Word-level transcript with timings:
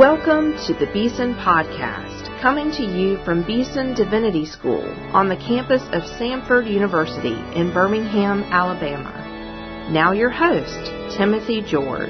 Welcome 0.00 0.56
to 0.66 0.72
the 0.72 0.90
Beeson 0.94 1.34
Podcast, 1.34 2.40
coming 2.40 2.72
to 2.72 2.82
you 2.82 3.22
from 3.22 3.46
Beeson 3.46 3.92
Divinity 3.92 4.46
School 4.46 4.82
on 5.12 5.28
the 5.28 5.36
campus 5.36 5.82
of 5.92 6.04
Samford 6.18 6.72
University 6.72 7.34
in 7.54 7.74
Birmingham, 7.74 8.42
Alabama. 8.44 9.90
Now 9.92 10.12
your 10.12 10.30
host, 10.30 11.18
Timothy 11.18 11.60
George. 11.60 12.08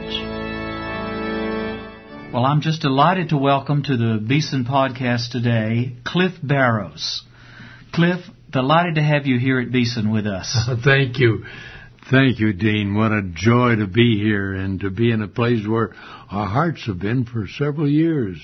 Well, 2.33 2.45
I'm 2.45 2.61
just 2.61 2.81
delighted 2.81 3.31
to 3.31 3.37
welcome 3.37 3.83
to 3.83 3.97
the 3.97 4.25
Beeson 4.25 4.67
Podcast 4.67 5.33
today 5.33 5.97
Cliff 6.05 6.35
Barrows. 6.41 7.25
Cliff, 7.93 8.21
delighted 8.51 8.95
to 8.95 9.03
have 9.03 9.27
you 9.27 9.37
here 9.37 9.59
at 9.59 9.73
Beeson 9.73 10.13
with 10.13 10.29
us. 10.29 10.57
Thank 10.85 11.19
you. 11.19 11.45
Thank 12.11 12.41
you, 12.41 12.53
Dean. 12.53 12.97
What 12.97 13.13
a 13.13 13.23
joy 13.23 13.77
to 13.77 13.87
be 13.87 14.19
here 14.21 14.53
and 14.53 14.81
to 14.81 14.91
be 14.91 15.13
in 15.13 15.23
a 15.23 15.29
place 15.29 15.65
where 15.65 15.91
our 16.29 16.49
hearts 16.49 16.85
have 16.87 16.99
been 16.99 17.25
for 17.25 17.47
several 17.47 17.89
years, 17.89 18.37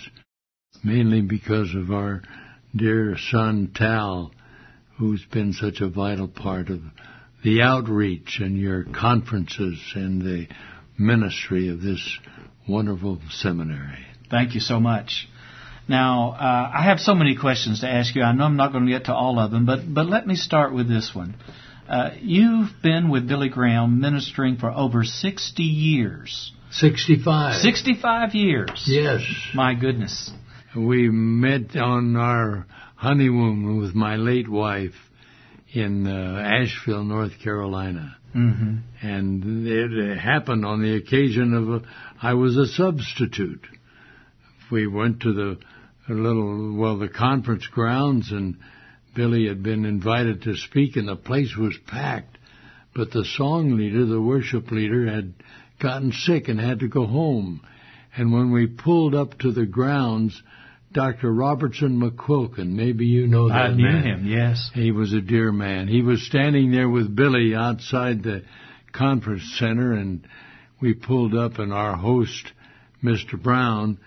mainly 0.84 1.20
because 1.20 1.74
of 1.74 1.91
our 1.91 2.22
dear 2.77 3.16
son, 3.32 3.72
Tal, 3.74 4.30
who's 4.98 5.24
been 5.32 5.52
such 5.52 5.80
a 5.80 5.88
vital 5.88 6.28
part 6.28 6.68
of 6.68 6.80
the 7.42 7.62
outreach 7.62 8.38
and 8.41 8.56
your 8.56 8.84
conferences 8.84 9.80
and 9.96 10.22
the 10.22 10.46
ministry 10.96 11.69
of 11.69 11.83
this 11.83 12.19
wonderful 12.69 13.20
seminary. 13.30 14.06
Thank 14.30 14.55
you 14.55 14.60
so 14.60 14.78
much. 14.78 15.27
Now, 15.88 16.36
uh, 16.38 16.70
I 16.72 16.84
have 16.84 17.00
so 17.00 17.16
many 17.16 17.36
questions 17.36 17.80
to 17.80 17.88
ask 17.88 18.14
you. 18.14 18.22
I 18.22 18.33
know 18.33 18.44
I'm 18.44 18.56
not 18.56 18.70
going 18.70 18.86
to 18.86 18.92
get 18.92 19.06
to 19.06 19.14
all 19.14 19.41
of 19.41 19.50
them, 19.50 19.66
but, 19.66 19.80
but 19.92 20.06
let 20.06 20.24
me 20.24 20.36
start 20.36 20.72
with 20.72 20.88
this 20.88 21.10
one. 21.12 21.34
Uh, 21.88 22.10
you've 22.20 22.70
been 22.82 23.10
with 23.10 23.28
Billy 23.28 23.48
Graham 23.48 24.00
ministering 24.00 24.56
for 24.56 24.70
over 24.70 25.04
60 25.04 25.62
years. 25.62 26.52
65. 26.72 27.60
65 27.60 28.34
years. 28.34 28.84
Yes. 28.86 29.22
My 29.55 29.74
goodness. 29.74 30.30
We 30.77 31.08
met 31.08 31.77
on 31.77 32.16
our 32.16 32.66
honeymoon 32.96 33.78
with 33.78 33.94
my 33.94 34.16
late 34.16 34.48
wife 34.48 34.94
in 35.72 36.06
uh, 36.06 36.41
Asheville, 36.41 37.05
North 37.05 37.33
Carolina. 37.42 38.16
Mm-hmm. 38.34 39.06
And 39.06 39.66
it 39.66 40.18
happened 40.18 40.66
on 40.66 40.83
the 40.83 40.96
occasion 40.96 41.55
of 41.55 41.83
a, 41.83 41.86
I 42.20 42.34
was 42.34 42.56
a 42.56 42.66
substitute. 42.66 43.66
We 44.70 44.86
went 44.86 45.20
to 45.20 45.33
the 45.33 45.58
little, 46.12 46.77
well, 46.77 46.98
the 46.98 47.08
conference 47.08 47.66
grounds 47.66 48.33
and 48.33 48.56
Billy 49.17 49.48
had 49.48 49.62
been 49.62 49.84
invited 49.84 50.42
to 50.42 50.55
speak 50.56 50.97
and 50.97 51.09
the 51.09 51.17
place 51.17 51.56
was 51.56 51.77
packed. 51.86 52.39
But 52.95 53.11
the 53.11 53.25
song 53.25 53.77
leader, 53.77 54.06
the 54.06 54.20
worship 54.20 54.70
leader, 54.70 55.06
had 55.06 55.34
gotten 55.81 56.12
sick 56.12 56.48
and 56.48 56.61
had 56.61 56.81
to 56.81 56.89
go 56.89 57.06
home. 57.06 57.62
And 58.17 58.33
when 58.33 58.53
we 58.53 58.67
pulled 58.67 59.14
up 59.14 59.39
to 59.41 59.53
the 59.53 59.67
grounds, 59.67 60.41
Dr. 60.92 61.33
Robertson 61.33 62.00
McQuilkin, 62.00 62.69
maybe 62.69 63.06
you 63.06 63.27
know 63.27 63.48
that 63.48 63.55
I 63.55 63.75
knew 63.75 63.83
man. 63.83 64.03
him, 64.03 64.27
yes. 64.27 64.70
He 64.73 64.92
was 64.92 65.12
a 65.12 65.20
dear 65.20 65.53
man. 65.53 65.89
He 65.89 66.03
was 66.03 66.25
standing 66.27 66.70
there 66.70 66.89
with 66.89 67.14
Billy 67.14 67.55
outside 67.55 68.23
the 68.23 68.45
conference 68.92 69.56
center 69.58 69.92
and 69.92 70.27
we 70.80 70.95
pulled 70.95 71.34
up 71.34 71.58
and 71.58 71.73
our 71.73 71.97
host, 71.97 72.53
Mr. 73.03 73.41
Brown, 73.42 73.98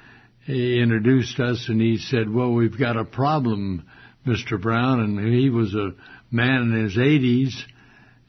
he 0.45 0.79
introduced 0.81 1.39
us 1.39 1.67
and 1.67 1.79
he 1.79 1.97
said, 1.97 2.31
well, 2.31 2.53
we've 2.53 2.77
got 2.77 2.97
a 2.97 3.05
problem 3.05 3.85
Mr. 4.25 4.61
Brown, 4.61 4.99
and 4.99 5.33
he 5.33 5.49
was 5.49 5.73
a 5.73 5.93
man 6.31 6.73
in 6.73 6.83
his 6.83 6.97
80s, 6.97 7.53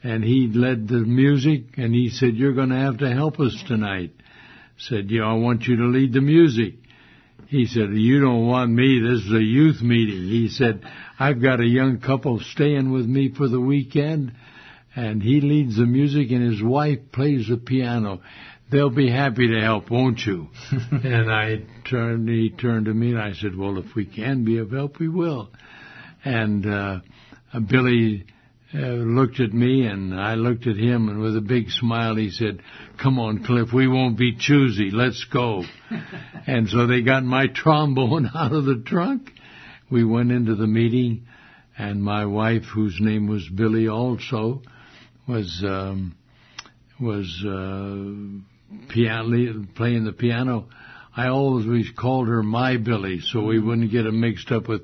and 0.03 0.23
he 0.23 0.49
led 0.53 0.87
the 0.87 0.99
music, 0.99 1.77
and 1.77 1.93
he 1.93 2.09
said, 2.09 2.35
you're 2.35 2.53
going 2.53 2.69
to 2.69 2.77
have 2.77 2.99
to 2.99 3.11
help 3.11 3.39
us 3.39 3.55
tonight. 3.67 4.11
Said, 4.77 5.11
yeah, 5.11 5.23
I 5.23 5.33
want 5.33 5.63
you 5.63 5.75
to 5.77 5.85
lead 5.85 6.13
the 6.13 6.21
music. 6.21 6.75
He 7.47 7.65
said, 7.65 7.89
you 7.91 8.21
don't 8.21 8.47
want 8.47 8.71
me, 8.71 9.01
this 9.01 9.25
is 9.25 9.33
a 9.33 9.43
youth 9.43 9.81
meeting. 9.81 10.23
He 10.29 10.47
said, 10.49 10.83
I've 11.19 11.41
got 11.41 11.59
a 11.59 11.65
young 11.65 11.99
couple 11.99 12.39
staying 12.39 12.91
with 12.91 13.05
me 13.05 13.33
for 13.35 13.47
the 13.47 13.59
weekend, 13.59 14.33
and 14.95 15.21
he 15.21 15.41
leads 15.41 15.77
the 15.77 15.85
music, 15.85 16.31
and 16.31 16.51
his 16.51 16.63
wife 16.63 16.99
plays 17.11 17.47
the 17.47 17.57
piano. 17.57 18.21
They'll 18.71 18.89
be 18.89 19.11
happy 19.11 19.49
to 19.49 19.59
help, 19.59 19.91
won't 19.91 20.25
you? 20.25 20.47
and 20.91 21.29
I 21.29 21.63
turned, 21.89 22.29
he 22.29 22.49
turned 22.49 22.85
to 22.85 22.93
me 22.93 23.11
and 23.11 23.21
I 23.21 23.33
said, 23.33 23.55
well, 23.57 23.77
if 23.77 23.93
we 23.95 24.05
can 24.05 24.45
be 24.45 24.57
of 24.59 24.71
help, 24.71 24.97
we 24.97 25.09
will. 25.09 25.49
And 26.23 26.65
uh, 26.65 26.99
Billy 27.67 28.25
uh, 28.73 28.77
looked 28.77 29.39
at 29.39 29.53
me 29.53 29.85
and 29.85 30.13
I 30.13 30.35
looked 30.35 30.65
at 30.67 30.77
him 30.77 31.09
and 31.09 31.19
with 31.19 31.35
a 31.35 31.41
big 31.41 31.69
smile 31.69 32.15
he 32.15 32.29
said, 32.29 32.61
come 33.01 33.19
on 33.19 33.43
Cliff, 33.43 33.73
we 33.73 33.87
won't 33.87 34.17
be 34.17 34.35
choosy, 34.37 34.91
let's 34.91 35.25
go. 35.25 35.63
and 36.47 36.69
so 36.69 36.87
they 36.87 37.01
got 37.01 37.23
my 37.23 37.47
trombone 37.47 38.29
out 38.35 38.53
of 38.53 38.65
the 38.65 38.81
trunk. 38.85 39.29
We 39.89 40.05
went 40.05 40.31
into 40.31 40.55
the 40.55 40.67
meeting 40.67 41.27
and 41.77 42.01
my 42.01 42.25
wife, 42.25 42.63
whose 42.73 42.97
name 42.99 43.27
was 43.27 43.47
Billy 43.49 43.87
also, 43.87 44.61
was, 45.27 45.61
um, 45.65 46.15
was, 46.99 47.43
uh, 47.45 48.87
piano, 48.89 49.65
playing 49.75 50.05
the 50.05 50.13
piano. 50.13 50.69
I 51.15 51.27
always 51.27 51.89
called 51.97 52.29
her 52.29 52.41
my 52.41 52.77
Billy 52.77 53.19
so 53.19 53.41
we 53.41 53.59
wouldn't 53.59 53.91
get 53.91 54.05
it 54.05 54.13
mixed 54.13 54.51
up 54.51 54.69
with 54.69 54.83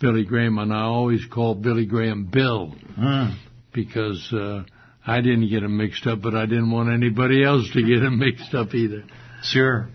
Billy 0.00 0.24
Graham, 0.24 0.58
and 0.58 0.72
I 0.72 0.82
always 0.82 1.24
called 1.26 1.62
Billy 1.62 1.86
Graham 1.86 2.24
Bill 2.24 2.74
Mm. 2.98 3.36
because 3.72 4.32
uh, 4.32 4.64
I 5.06 5.20
didn't 5.20 5.48
get 5.48 5.62
him 5.62 5.76
mixed 5.76 6.06
up, 6.06 6.20
but 6.22 6.34
I 6.34 6.46
didn't 6.46 6.70
want 6.70 6.90
anybody 6.90 7.44
else 7.44 7.70
to 7.72 7.82
get 7.82 8.02
him 8.02 8.18
mixed 8.26 8.54
up 8.54 8.74
either. 8.74 9.04
Sure. 9.42 9.88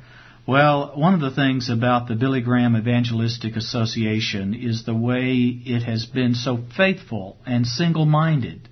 Well, 0.48 0.92
one 0.96 1.16
of 1.16 1.22
the 1.22 1.32
things 1.32 1.70
about 1.70 2.08
the 2.08 2.16
Billy 2.16 2.42
Graham 2.42 2.76
Evangelistic 2.76 3.56
Association 3.56 4.54
is 4.54 4.86
the 4.86 4.96
way 4.96 5.34
it 5.66 5.82
has 5.84 6.06
been 6.06 6.36
so 6.36 6.60
faithful 6.78 7.38
and 7.48 7.66
single 7.66 8.06
minded. 8.06 8.70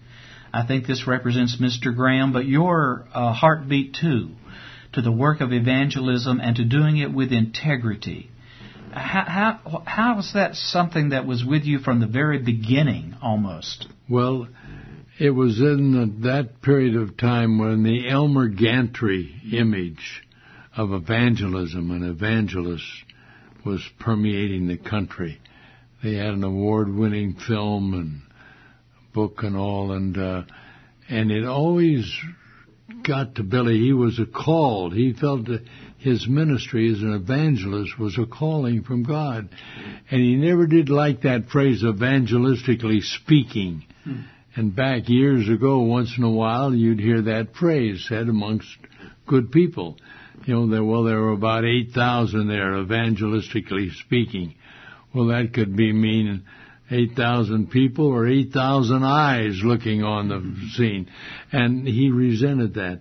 I 0.53 0.67
think 0.67 0.85
this 0.85 1.07
represents 1.07 1.57
Mr. 1.59 1.95
Graham, 1.95 2.31
but 2.31 2.45
your 2.45 3.05
uh, 3.11 3.33
heartbeat 3.33 3.95
too, 3.99 4.29
to 4.93 5.01
the 5.01 5.11
work 5.11 5.41
of 5.41 5.51
evangelism 5.51 6.39
and 6.39 6.55
to 6.57 6.63
doing 6.63 6.97
it 6.97 7.11
with 7.11 7.31
integrity. 7.31 8.29
How, 8.93 9.25
how, 9.27 9.83
how 9.85 10.15
was 10.15 10.31
that 10.33 10.55
something 10.55 11.09
that 11.09 11.25
was 11.25 11.43
with 11.43 11.63
you 11.63 11.79
from 11.79 11.99
the 11.99 12.07
very 12.07 12.39
beginning 12.39 13.15
almost? 13.21 13.87
Well, 14.09 14.47
it 15.19 15.31
was 15.31 15.59
in 15.59 15.91
the, 15.93 16.27
that 16.29 16.61
period 16.61 16.95
of 16.95 17.17
time 17.17 17.59
when 17.59 17.83
the 17.83 18.09
Elmer 18.09 18.47
Gantry 18.49 19.35
image 19.51 20.23
of 20.75 20.91
evangelism 20.91 21.91
and 21.91 22.03
evangelists 22.03 23.03
was 23.65 23.81
permeating 23.99 24.67
the 24.67 24.77
country. 24.77 25.39
They 26.03 26.15
had 26.15 26.33
an 26.33 26.43
award-winning 26.43 27.35
film 27.47 27.93
and 27.93 28.21
book 29.13 29.43
and 29.43 29.55
all, 29.55 29.91
and 29.91 30.17
uh, 30.17 30.43
and 31.07 31.31
it 31.31 31.45
always 31.45 32.11
got 33.03 33.35
to 33.35 33.43
Billy. 33.43 33.79
He 33.79 33.93
was 33.93 34.19
a 34.19 34.25
called. 34.25 34.93
He 34.93 35.13
felt 35.13 35.45
that 35.45 35.65
his 36.03 36.27
ministry 36.27 36.91
as 36.91 37.01
an 37.01 37.13
evangelist 37.13 37.97
was 37.97 38.17
a 38.17 38.25
calling 38.25 38.83
from 38.83 39.03
God, 39.03 39.47
and 40.11 40.21
he 40.21 40.35
never 40.35 40.67
did 40.67 40.89
like 40.89 41.21
that 41.21 41.45
phrase 41.45 41.81
evangelistically 41.81 43.01
speaking. 43.01 43.85
Hmm. 44.03 44.21
And 44.55 44.75
back 44.75 45.07
years 45.07 45.47
ago, 45.49 45.79
once 45.79 46.13
in 46.17 46.25
a 46.25 46.29
while, 46.29 46.75
you'd 46.75 46.99
hear 46.99 47.21
that 47.21 47.55
phrase 47.55 48.05
said 48.07 48.27
amongst 48.27 48.67
good 49.25 49.51
people. 49.51 49.97
You 50.45 50.55
know, 50.55 50.67
there, 50.67 50.83
well, 50.83 51.03
there 51.03 51.21
were 51.21 51.31
about 51.31 51.63
8,000 51.63 52.49
there, 52.49 52.73
evangelistically 52.73 53.93
speaking. 54.05 54.55
Well, 55.15 55.27
that 55.27 55.53
could 55.53 55.75
be 55.75 55.93
meaning 55.93 56.43
8,000 56.91 57.71
people 57.71 58.07
or 58.07 58.27
8,000 58.27 59.03
eyes 59.03 59.61
looking 59.63 60.03
on 60.03 60.27
the 60.27 60.69
scene. 60.75 61.09
And 61.53 61.87
he 61.87 62.11
resented 62.11 62.73
that. 62.73 62.99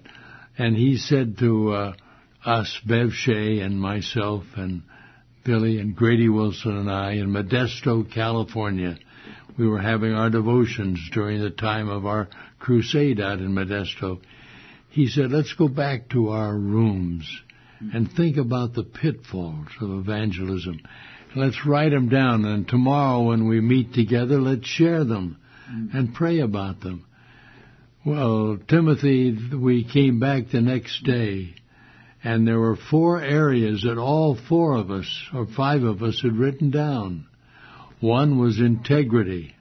And 0.57 0.77
he 0.77 0.99
said 0.99 1.39
to 1.39 1.73
uh, 1.73 1.93
us, 2.45 2.81
Bev 2.87 3.13
Shea 3.13 3.61
and 3.61 3.81
myself 3.81 4.45
and 4.57 4.83
Billy 5.45 5.79
and 5.79 5.95
Grady 5.95 6.29
Wilson 6.29 6.77
and 6.77 6.91
I 6.91 7.13
in 7.13 7.31
Modesto, 7.31 8.05
California, 8.13 8.97
we 9.59 9.69
were 9.69 9.81
having 9.81 10.13
our 10.13 10.31
devotions 10.31 10.99
during 11.13 11.41
the 11.41 11.51
time 11.51 11.89
of 11.89 12.07
our 12.07 12.29
crusade 12.59 13.21
out 13.21 13.39
in 13.39 13.53
Modesto. 13.55 14.21
He 14.91 15.09
said, 15.09 15.31
let's 15.31 15.55
go 15.55 15.69
back 15.69 16.11
to 16.11 16.29
our 16.31 16.57
rooms 16.57 17.29
and 17.93 18.11
think 18.13 18.37
about 18.37 18.75
the 18.75 18.85
pitfalls 18.85 19.69
of 19.81 19.91
evangelism. 19.91 20.81
Let's 21.35 21.67
write 21.67 21.91
them 21.91 22.09
down, 22.09 22.45
and 22.45 22.69
tomorrow 22.69 23.23
when 23.23 23.49
we 23.49 23.61
meet 23.61 23.95
together, 23.95 24.41
let's 24.41 24.67
share 24.67 25.05
them 25.05 25.39
and 25.93 26.15
pray 26.15 26.41
about 26.41 26.81
them. 26.81 27.07
Well, 28.05 28.59
Timothy, 28.69 29.37
we 29.55 29.85
came 29.85 30.21
back 30.21 30.51
the 30.51 30.61
next 30.61 31.03
day, 31.05 31.55
and 32.25 32.47
there 32.47 32.59
were 32.59 32.77
four 32.77 33.21
areas 33.21 33.83
that 33.83 33.99
all 33.99 34.39
four 34.49 34.77
of 34.77 34.91
us, 34.91 35.29
or 35.35 35.47
five 35.47 35.83
of 35.83 36.03
us, 36.03 36.21
had 36.23 36.37
written 36.37 36.71
down. 36.71 37.27
One 38.01 38.39
was 38.39 38.59
integrity, 38.59 39.55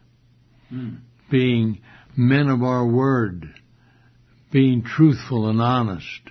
Mm. 0.71 0.97
being 1.29 1.79
men 2.15 2.47
of 2.47 2.63
our 2.63 2.85
word, 2.85 3.49
being 4.51 4.83
truthful 4.83 5.49
and 5.49 5.61
honest, 5.61 6.21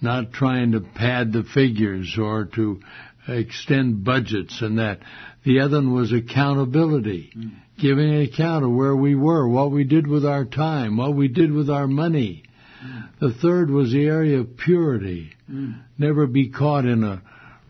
not 0.00 0.32
trying 0.32 0.72
to 0.72 0.80
pad 0.80 1.32
the 1.32 1.44
figures 1.44 2.16
or 2.18 2.46
to 2.46 2.80
extend 3.28 4.04
budgets 4.04 4.60
and 4.62 4.78
that. 4.78 5.00
The 5.44 5.60
other 5.60 5.76
one 5.76 5.92
was 5.92 6.12
accountability, 6.12 7.30
mm. 7.36 7.50
giving 7.78 8.14
an 8.14 8.22
account 8.22 8.64
of 8.64 8.72
where 8.72 8.96
we 8.96 9.14
were, 9.14 9.48
what 9.48 9.70
we 9.70 9.84
did 9.84 10.06
with 10.06 10.24
our 10.24 10.44
time, 10.44 10.96
what 10.96 11.14
we 11.14 11.28
did 11.28 11.52
with 11.52 11.70
our 11.70 11.86
money. 11.86 12.42
Mm. 12.84 13.08
The 13.20 13.32
third 13.32 13.70
was 13.70 13.92
the 13.92 14.06
area 14.06 14.40
of 14.40 14.56
purity. 14.56 15.32
Never 15.98 16.26
be 16.26 16.48
caught 16.48 16.84
in 16.84 17.04
a 17.04 17.22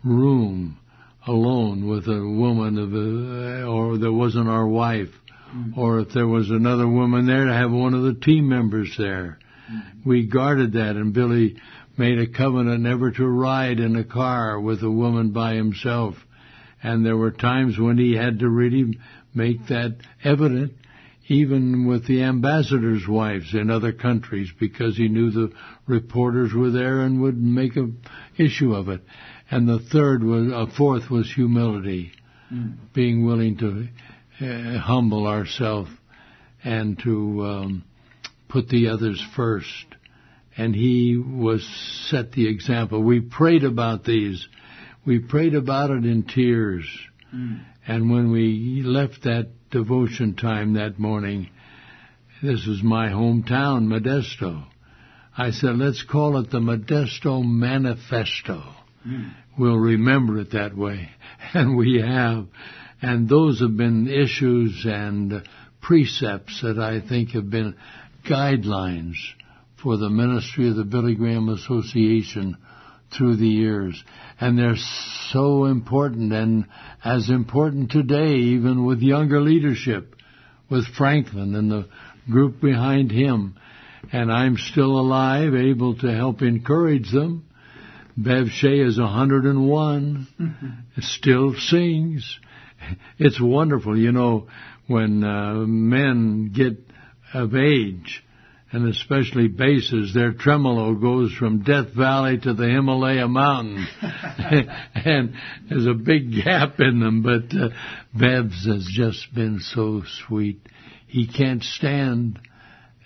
room 0.03 0.77
alone 1.25 1.87
with 1.87 2.07
a 2.07 2.21
woman 2.21 2.77
of 2.77 2.93
a, 2.93 3.65
or 3.65 3.97
that 3.97 4.11
wasn't 4.11 4.49
our 4.49 4.67
wife, 4.67 5.09
mm. 5.53 5.77
or 5.77 5.99
if 5.99 6.09
there 6.13 6.27
was 6.27 6.49
another 6.49 6.87
woman 6.87 7.25
there 7.25 7.45
to 7.45 7.53
have 7.53 7.71
one 7.71 7.93
of 7.93 8.03
the 8.03 8.13
team 8.13 8.49
members 8.49 8.93
there. 8.97 9.39
Mm. 9.71 10.05
We 10.05 10.27
guarded 10.27 10.73
that, 10.73 10.95
and 10.95 11.13
Billy 11.13 11.57
made 11.97 12.19
a 12.19 12.27
covenant 12.27 12.81
never 12.81 13.11
to 13.11 13.25
ride 13.25 13.79
in 13.79 13.95
a 13.95 14.03
car 14.03 14.59
with 14.59 14.81
a 14.81 14.91
woman 14.91 15.31
by 15.31 15.55
himself. 15.55 16.15
And 16.81 17.05
there 17.05 17.17
were 17.17 17.31
times 17.31 17.79
when 17.79 17.97
he 17.97 18.15
had 18.15 18.39
to 18.39 18.49
really 18.49 18.99
make 19.33 19.67
that 19.67 19.97
evident, 20.23 20.73
even 21.27 21.87
with 21.87 22.05
the 22.07 22.23
ambassadors' 22.23 23.07
wives 23.07 23.53
in 23.53 23.69
other 23.69 23.93
countries, 23.93 24.49
because 24.59 24.97
he 24.97 25.07
knew 25.07 25.31
the 25.31 25.51
reporters 25.87 26.53
were 26.53 26.71
there 26.71 27.01
and 27.01 27.21
would 27.21 27.37
make 27.37 27.75
a 27.77 27.89
issue 28.37 28.73
of 28.73 28.89
it. 28.89 29.01
And 29.49 29.67
the 29.67 29.79
third 29.79 30.23
was, 30.23 30.51
a 30.51 30.67
fourth 30.75 31.09
was 31.09 31.31
humility, 31.31 32.11
mm. 32.51 32.75
being 32.93 33.25
willing 33.25 33.57
to 33.57 33.87
uh, 34.45 34.79
humble 34.79 35.27
ourselves 35.27 35.91
and 36.63 36.99
to 37.03 37.45
um, 37.45 37.83
put 38.49 38.69
the 38.69 38.89
others 38.89 39.23
first 39.35 39.85
and 40.57 40.75
he 40.75 41.17
was 41.17 41.67
set 42.09 42.31
the 42.31 42.47
example. 42.47 43.01
We 43.01 43.21
prayed 43.21 43.63
about 43.63 44.03
these. 44.03 44.47
We 45.05 45.19
prayed 45.19 45.55
about 45.55 45.89
it 45.89 46.05
in 46.05 46.23
tears. 46.23 46.85
Mm. 47.33 47.61
And 47.87 48.09
when 48.09 48.31
we 48.31 48.81
left 48.85 49.23
that 49.23 49.49
devotion 49.71 50.35
time 50.35 50.73
that 50.73 50.99
morning, 50.99 51.49
this 52.41 52.65
is 52.67 52.81
my 52.83 53.09
hometown, 53.09 53.87
Modesto. 53.87 54.65
I 55.37 55.51
said, 55.51 55.77
let's 55.77 56.03
call 56.03 56.37
it 56.37 56.51
the 56.51 56.59
Modesto 56.59 57.43
Manifesto. 57.43 58.63
Mm. 59.05 59.33
We'll 59.57 59.77
remember 59.77 60.39
it 60.39 60.51
that 60.51 60.75
way. 60.75 61.09
And 61.55 61.77
we 61.77 62.01
have. 62.01 62.47
And 63.01 63.29
those 63.29 63.59
have 63.59 63.77
been 63.77 64.07
issues 64.07 64.85
and 64.87 65.47
precepts 65.81 66.61
that 66.61 66.79
I 66.79 67.07
think 67.07 67.31
have 67.31 67.49
been 67.49 67.75
guidelines 68.27 69.15
for 69.81 69.97
the 69.97 70.09
ministry 70.09 70.69
of 70.69 70.77
the 70.77 70.83
Billy 70.83 71.13
Graham 71.13 71.49
Association 71.49 72.57
through 73.15 73.37
the 73.37 73.47
years. 73.47 74.03
And 74.39 74.57
they're 74.57 74.77
so 75.31 75.65
important 75.65 76.33
and 76.33 76.65
as 77.03 77.29
important 77.29 77.91
today, 77.91 78.35
even 78.35 78.85
with 78.85 79.01
younger 79.01 79.41
leadership, 79.41 80.15
with 80.69 80.85
Franklin 80.87 81.55
and 81.55 81.71
the 81.71 81.87
group 82.29 82.61
behind 82.61 83.11
him. 83.11 83.57
And 84.11 84.31
I'm 84.31 84.57
still 84.57 84.99
alive, 84.99 85.53
able 85.53 85.95
to 85.99 86.13
help 86.13 86.41
encourage 86.41 87.11
them. 87.11 87.45
Bev 88.15 88.49
Shea 88.49 88.79
is 88.79 88.99
101, 88.99 90.27
mm-hmm. 90.39 91.01
still 91.01 91.55
sings. 91.55 92.39
It's 93.17 93.39
wonderful, 93.41 93.97
you 93.97 94.11
know, 94.11 94.47
when 94.87 95.23
uh, 95.23 95.53
men 95.65 96.51
get 96.53 96.85
of 97.33 97.55
age, 97.55 98.23
and 98.73 98.89
especially 98.89 99.47
basses, 99.47 100.15
their 100.15 100.33
tremolo 100.33 100.95
goes 100.95 101.31
from 101.31 101.61
Death 101.61 101.93
Valley 101.95 102.39
to 102.39 102.55
the 102.55 102.67
Himalaya 102.67 103.27
Mountains. 103.27 103.87
and 104.95 105.35
there's 105.69 105.85
a 105.85 105.93
big 105.93 106.33
gap 106.43 106.79
in 106.79 106.99
them, 106.99 107.21
but 107.21 107.55
uh, 107.55 107.69
Bev's 108.15 108.65
has 108.65 108.89
just 108.91 109.31
been 109.35 109.59
so 109.59 110.01
sweet. 110.25 110.59
He 111.05 111.27
can't 111.27 111.61
stand 111.61 112.39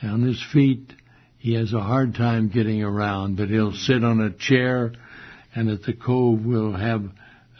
on 0.02 0.22
his 0.22 0.42
feet. 0.54 0.94
He 1.38 1.56
has 1.56 1.74
a 1.74 1.82
hard 1.82 2.16
time 2.16 2.48
getting 2.48 2.82
around, 2.82 3.36
but 3.36 3.50
he'll 3.50 3.76
sit 3.76 4.06
on 4.06 4.22
a 4.22 4.32
chair 4.32 4.94
and 5.54 5.70
at 5.70 5.84
the 5.84 5.94
cove 5.94 6.46
we'll 6.46 6.78
have 6.78 7.04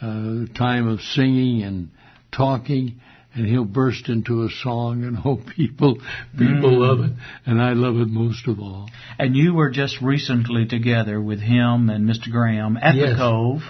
a 0.00 0.06
uh, 0.06 0.56
time 0.56 0.88
of 0.88 1.00
singing 1.00 1.62
and 1.62 1.90
talking 2.34 3.00
and 3.34 3.46
he'll 3.46 3.64
burst 3.64 4.08
into 4.08 4.44
a 4.44 4.48
song 4.62 5.04
and 5.04 5.16
hope 5.28 5.40
people 5.54 5.98
people 6.36 6.70
mm. 6.70 6.78
love 6.78 7.00
it 7.00 7.12
and 7.46 7.60
I 7.60 7.72
love 7.72 7.96
it 7.96 8.08
most 8.08 8.46
of 8.48 8.58
all. 8.60 8.88
And 9.18 9.36
you 9.36 9.54
were 9.54 9.70
just 9.70 10.00
recently 10.00 10.66
together 10.66 11.20
with 11.20 11.40
him 11.40 11.90
and 11.90 12.08
Mr. 12.08 12.30
Graham 12.30 12.76
at 12.76 12.94
yes. 12.94 13.10
the 13.10 13.16
Cove. 13.16 13.62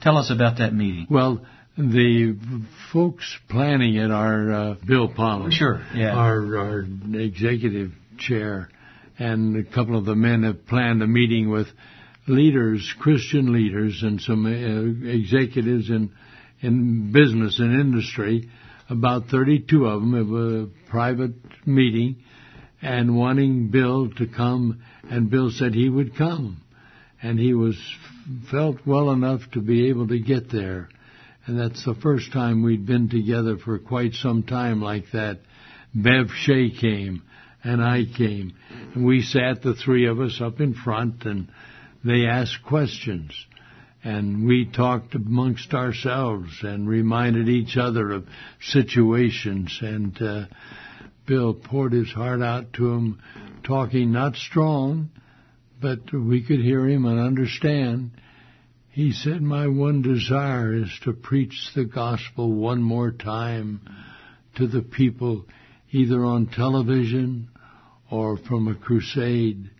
Tell 0.00 0.16
us 0.16 0.30
about 0.30 0.58
that 0.58 0.74
meeting. 0.74 1.06
Well, 1.08 1.44
the 1.76 2.36
folks 2.92 3.38
planning 3.48 3.94
it 3.94 4.10
are 4.10 4.52
uh, 4.52 4.74
Bill 4.86 5.08
Palmer, 5.08 5.50
sure, 5.50 5.82
yeah, 5.94 6.10
our, 6.10 6.58
our 6.58 6.86
executive 7.14 7.92
chair, 8.18 8.68
and 9.18 9.56
a 9.56 9.64
couple 9.64 9.96
of 9.96 10.04
the 10.04 10.14
men 10.14 10.42
have 10.42 10.66
planned 10.66 11.02
a 11.02 11.06
meeting 11.06 11.50
with 11.50 11.68
leaders, 12.26 12.94
Christian 13.00 13.52
leaders, 13.54 14.02
and 14.02 14.20
some 14.20 14.44
uh, 14.44 15.08
executives 15.08 15.88
in 15.88 16.12
in 16.60 17.10
business 17.10 17.58
and 17.58 17.80
industry 17.80 18.50
about 18.92 19.28
32 19.28 19.86
of 19.86 20.00
them 20.00 20.14
of 20.14 20.32
a 20.32 20.90
private 20.90 21.34
meeting 21.66 22.16
and 22.82 23.16
wanting 23.16 23.70
Bill 23.70 24.10
to 24.18 24.26
come 24.26 24.82
and 25.04 25.30
Bill 25.30 25.50
said 25.50 25.74
he 25.74 25.88
would 25.88 26.16
come. 26.16 26.62
And 27.22 27.38
he 27.38 27.54
was 27.54 27.76
felt 28.50 28.78
well 28.86 29.10
enough 29.10 29.40
to 29.52 29.60
be 29.60 29.88
able 29.88 30.08
to 30.08 30.18
get 30.18 30.50
there. 30.50 30.88
And 31.46 31.58
that's 31.58 31.84
the 31.84 31.94
first 31.94 32.32
time 32.32 32.62
we'd 32.62 32.86
been 32.86 33.08
together 33.08 33.56
for 33.56 33.78
quite 33.78 34.12
some 34.14 34.42
time 34.42 34.82
like 34.82 35.10
that. 35.12 35.40
Bev 35.94 36.26
Shea 36.34 36.70
came 36.70 37.22
and 37.64 37.82
I 37.82 38.04
came. 38.04 38.52
And 38.94 39.04
we 39.04 39.22
sat 39.22 39.62
the 39.62 39.74
three 39.74 40.06
of 40.06 40.20
us 40.20 40.40
up 40.40 40.60
in 40.60 40.74
front 40.74 41.24
and 41.24 41.48
they 42.04 42.26
asked 42.26 42.62
questions 42.66 43.32
and 44.04 44.46
we 44.46 44.64
talked 44.64 45.14
amongst 45.14 45.74
ourselves 45.74 46.50
and 46.62 46.88
reminded 46.88 47.48
each 47.48 47.76
other 47.76 48.10
of 48.10 48.26
situations. 48.60 49.78
And 49.80 50.20
uh, 50.20 50.46
Bill 51.26 51.54
poured 51.54 51.92
his 51.92 52.10
heart 52.12 52.42
out 52.42 52.72
to 52.74 52.90
him 52.90 53.22
talking 53.62 54.12
not 54.12 54.36
strong 54.36 55.10
but 55.82 56.12
we 56.12 56.44
could 56.44 56.60
hear 56.60 56.88
him 56.88 57.04
and 57.04 57.18
understand. 57.18 58.12
He 58.90 59.12
said 59.12 59.42
my 59.42 59.66
one 59.66 60.00
desire 60.00 60.72
is 60.74 60.90
to 61.02 61.12
preach 61.12 61.70
the 61.74 61.84
gospel 61.84 62.52
one 62.52 62.80
more 62.80 63.10
time 63.10 63.80
to 64.56 64.68
the 64.68 64.82
people 64.82 65.44
either 65.90 66.24
on 66.24 66.46
television 66.46 67.48
or 68.10 68.38
from 68.38 68.68
a 68.68 68.74
crusade. 68.74 69.70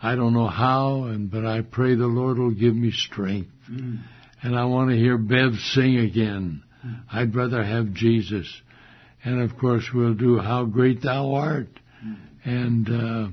I 0.00 0.14
don't 0.14 0.34
know 0.34 0.46
how, 0.46 1.04
and 1.04 1.30
but 1.30 1.44
I 1.44 1.62
pray 1.62 1.94
the 1.94 2.06
Lord 2.06 2.38
will 2.38 2.52
give 2.52 2.74
me 2.74 2.92
strength. 2.92 3.50
Mm. 3.70 4.00
And 4.42 4.56
I 4.56 4.64
want 4.64 4.90
to 4.90 4.96
hear 4.96 5.18
Bev 5.18 5.54
sing 5.72 5.98
again. 5.98 6.62
Mm. 6.84 7.00
I'd 7.12 7.34
rather 7.34 7.62
have 7.62 7.92
Jesus. 7.92 8.48
And 9.22 9.42
of 9.42 9.58
course, 9.58 9.84
we'll 9.94 10.14
do 10.14 10.38
How 10.38 10.64
Great 10.64 11.02
Thou 11.02 11.34
Art. 11.34 11.68
Mm. 12.04 12.16
And 12.44 12.88
uh, 12.88 13.28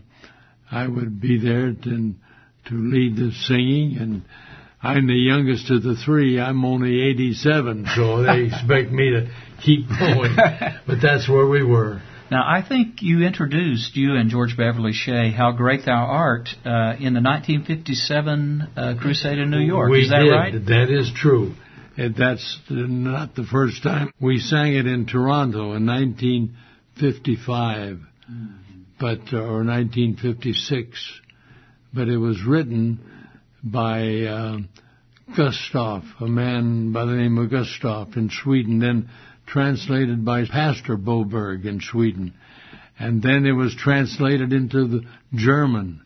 I 0.69 0.87
would 0.87 1.21
be 1.21 1.39
there 1.39 1.71
to, 1.73 2.13
to 2.65 2.73
lead 2.73 3.15
the 3.15 3.31
singing. 3.45 3.97
And 3.99 4.25
I'm 4.81 5.07
the 5.07 5.13
youngest 5.13 5.71
of 5.71 5.83
the 5.83 5.95
three. 5.95 6.39
I'm 6.39 6.63
only 6.65 7.09
87, 7.09 7.87
so 7.95 8.21
they 8.23 8.43
expect 8.53 8.91
me 8.91 9.11
to 9.11 9.31
keep 9.63 9.87
going. 9.87 10.35
but 10.85 10.97
that's 11.01 11.27
where 11.29 11.47
we 11.47 11.63
were. 11.63 12.01
Now, 12.29 12.43
I 12.45 12.61
think 12.67 13.01
you 13.01 13.25
introduced, 13.25 13.95
you 13.95 14.15
and 14.15 14.29
George 14.29 14.57
Beverly 14.57 14.91
Shea, 14.91 15.31
How 15.31 15.53
Great 15.53 15.85
Thou 15.85 15.93
Art 15.93 16.49
uh, 16.65 16.95
in 16.99 17.13
the 17.13 17.21
1957 17.21 18.67
uh, 18.75 18.95
Crusade 18.99 19.39
in 19.39 19.49
New 19.49 19.61
York. 19.61 19.89
We 19.89 20.01
is 20.01 20.09
that 20.09 20.23
did. 20.23 20.31
right? 20.31 20.51
That 20.53 20.89
is 20.89 21.09
true. 21.15 21.53
And 21.95 22.13
that's 22.15 22.59
not 22.69 23.33
the 23.35 23.45
first 23.45 23.81
time. 23.81 24.11
We 24.19 24.39
sang 24.39 24.75
it 24.75 24.85
in 24.85 25.05
Toronto 25.05 25.71
in 25.73 25.85
1955, 25.85 27.97
mm-hmm. 27.97 28.47
but 28.99 29.21
uh, 29.31 29.37
or 29.37 29.63
1956. 29.63 31.21
But 31.93 32.09
it 32.09 32.17
was 32.17 32.43
written 32.45 32.99
by 33.63 34.23
uh, 34.23 34.57
Gustav, 35.35 36.03
a 36.19 36.27
man 36.27 36.91
by 36.91 37.05
the 37.05 37.13
name 37.13 37.37
of 37.37 37.49
Gustav 37.49 38.17
in 38.17 38.29
Sweden. 38.29 38.79
Then 38.79 39.09
translated 39.47 40.23
by 40.23 40.45
Pastor 40.45 40.97
Boberg 40.97 41.65
in 41.65 41.81
Sweden. 41.81 42.33
And 42.99 43.21
then 43.21 43.45
it 43.45 43.53
was 43.53 43.75
translated 43.75 44.53
into 44.53 44.87
the 44.87 45.01
German 45.33 46.01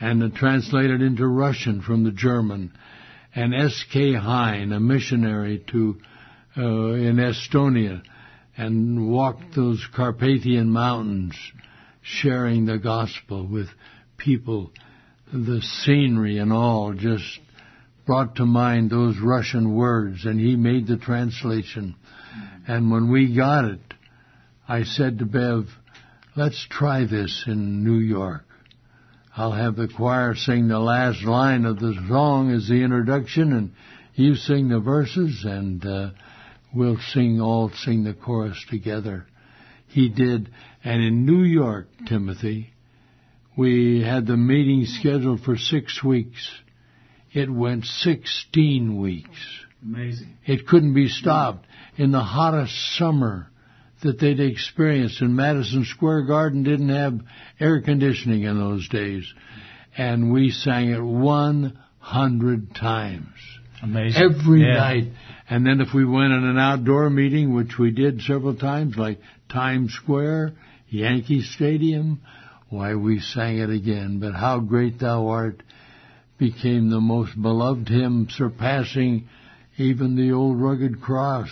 and 0.00 0.34
translated 0.34 1.02
into 1.02 1.26
Russian 1.26 1.82
from 1.82 2.04
the 2.04 2.12
German. 2.12 2.72
And 3.34 3.54
S.K. 3.54 4.14
Hine, 4.14 4.72
a 4.72 4.80
missionary 4.80 5.64
to 5.70 5.96
uh, 6.56 6.62
in 6.62 7.16
Estonia, 7.16 8.02
and 8.56 9.10
walked 9.10 9.54
those 9.54 9.86
Carpathian 9.94 10.70
mountains, 10.70 11.36
sharing 12.02 12.66
the 12.66 12.78
gospel 12.78 13.46
with 13.46 13.68
people, 14.16 14.72
the 15.32 15.60
scenery 15.62 16.38
and 16.38 16.52
all 16.52 16.94
just 16.94 17.40
brought 18.06 18.36
to 18.36 18.46
mind 18.46 18.90
those 18.90 19.16
Russian 19.22 19.74
words, 19.74 20.24
and 20.24 20.40
he 20.40 20.56
made 20.56 20.86
the 20.86 20.96
translation. 20.96 21.94
And 22.68 22.90
when 22.90 23.10
we 23.10 23.34
got 23.34 23.64
it, 23.64 23.80
I 24.68 24.82
said 24.84 25.20
to 25.20 25.24
Bev, 25.24 25.68
let's 26.36 26.66
try 26.68 27.06
this 27.06 27.44
in 27.46 27.82
New 27.82 27.98
York. 27.98 28.44
I'll 29.34 29.52
have 29.52 29.76
the 29.76 29.88
choir 29.88 30.34
sing 30.34 30.68
the 30.68 30.78
last 30.78 31.24
line 31.24 31.64
of 31.64 31.78
the 31.78 31.94
song 32.08 32.50
as 32.52 32.68
the 32.68 32.82
introduction, 32.82 33.54
and 33.54 33.72
you 34.14 34.34
sing 34.34 34.68
the 34.68 34.80
verses, 34.80 35.46
and 35.46 35.84
uh, 35.86 36.10
we'll 36.74 36.98
sing 36.98 37.40
all 37.40 37.70
sing 37.70 38.04
the 38.04 38.12
chorus 38.12 38.62
together. 38.68 39.26
He 39.86 40.10
did, 40.10 40.50
and 40.84 41.02
in 41.02 41.24
New 41.24 41.44
York, 41.44 41.88
Timothy, 42.06 42.74
we 43.56 44.02
had 44.02 44.26
the 44.26 44.36
meeting 44.36 44.84
scheduled 44.84 45.40
for 45.40 45.56
six 45.56 46.04
weeks. 46.04 46.50
It 47.32 47.50
went 47.50 47.86
16 47.86 49.00
weeks. 49.00 49.38
Amazing. 49.82 50.36
It 50.44 50.66
couldn't 50.66 50.94
be 50.94 51.08
stopped. 51.08 51.66
In 51.96 52.10
the 52.10 52.22
hottest 52.22 52.74
summer 52.96 53.50
that 54.02 54.20
they'd 54.20 54.40
experienced, 54.40 55.20
and 55.20 55.34
Madison 55.34 55.84
Square 55.84 56.22
Garden 56.26 56.62
didn't 56.62 56.88
have 56.90 57.20
air 57.58 57.80
conditioning 57.80 58.42
in 58.42 58.58
those 58.58 58.88
days. 58.88 59.24
And 59.96 60.32
we 60.32 60.50
sang 60.50 60.90
it 60.90 61.02
100 61.02 62.74
times. 62.74 63.26
Amazing. 63.82 64.22
Every 64.22 64.62
Yeah. 64.62 64.74
night. 64.74 65.12
And 65.48 65.66
then 65.66 65.80
if 65.80 65.94
we 65.94 66.04
went 66.04 66.32
in 66.32 66.44
an 66.44 66.58
outdoor 66.58 67.10
meeting, 67.10 67.54
which 67.54 67.78
we 67.78 67.90
did 67.90 68.20
several 68.22 68.54
times, 68.54 68.96
like 68.96 69.20
Times 69.48 69.92
Square, 69.94 70.52
Yankee 70.88 71.42
Stadium, 71.42 72.20
why 72.68 72.94
we 72.94 73.18
sang 73.20 73.58
it 73.58 73.70
again. 73.70 74.18
But 74.18 74.34
how 74.34 74.60
great 74.60 74.98
thou 74.98 75.28
art 75.28 75.62
became 76.38 76.90
the 76.90 77.00
most 77.00 77.40
beloved 77.40 77.88
hymn, 77.88 78.28
surpassing 78.30 79.28
even 79.78 80.16
the 80.16 80.32
old 80.32 80.60
rugged 80.60 81.00
cross. 81.00 81.48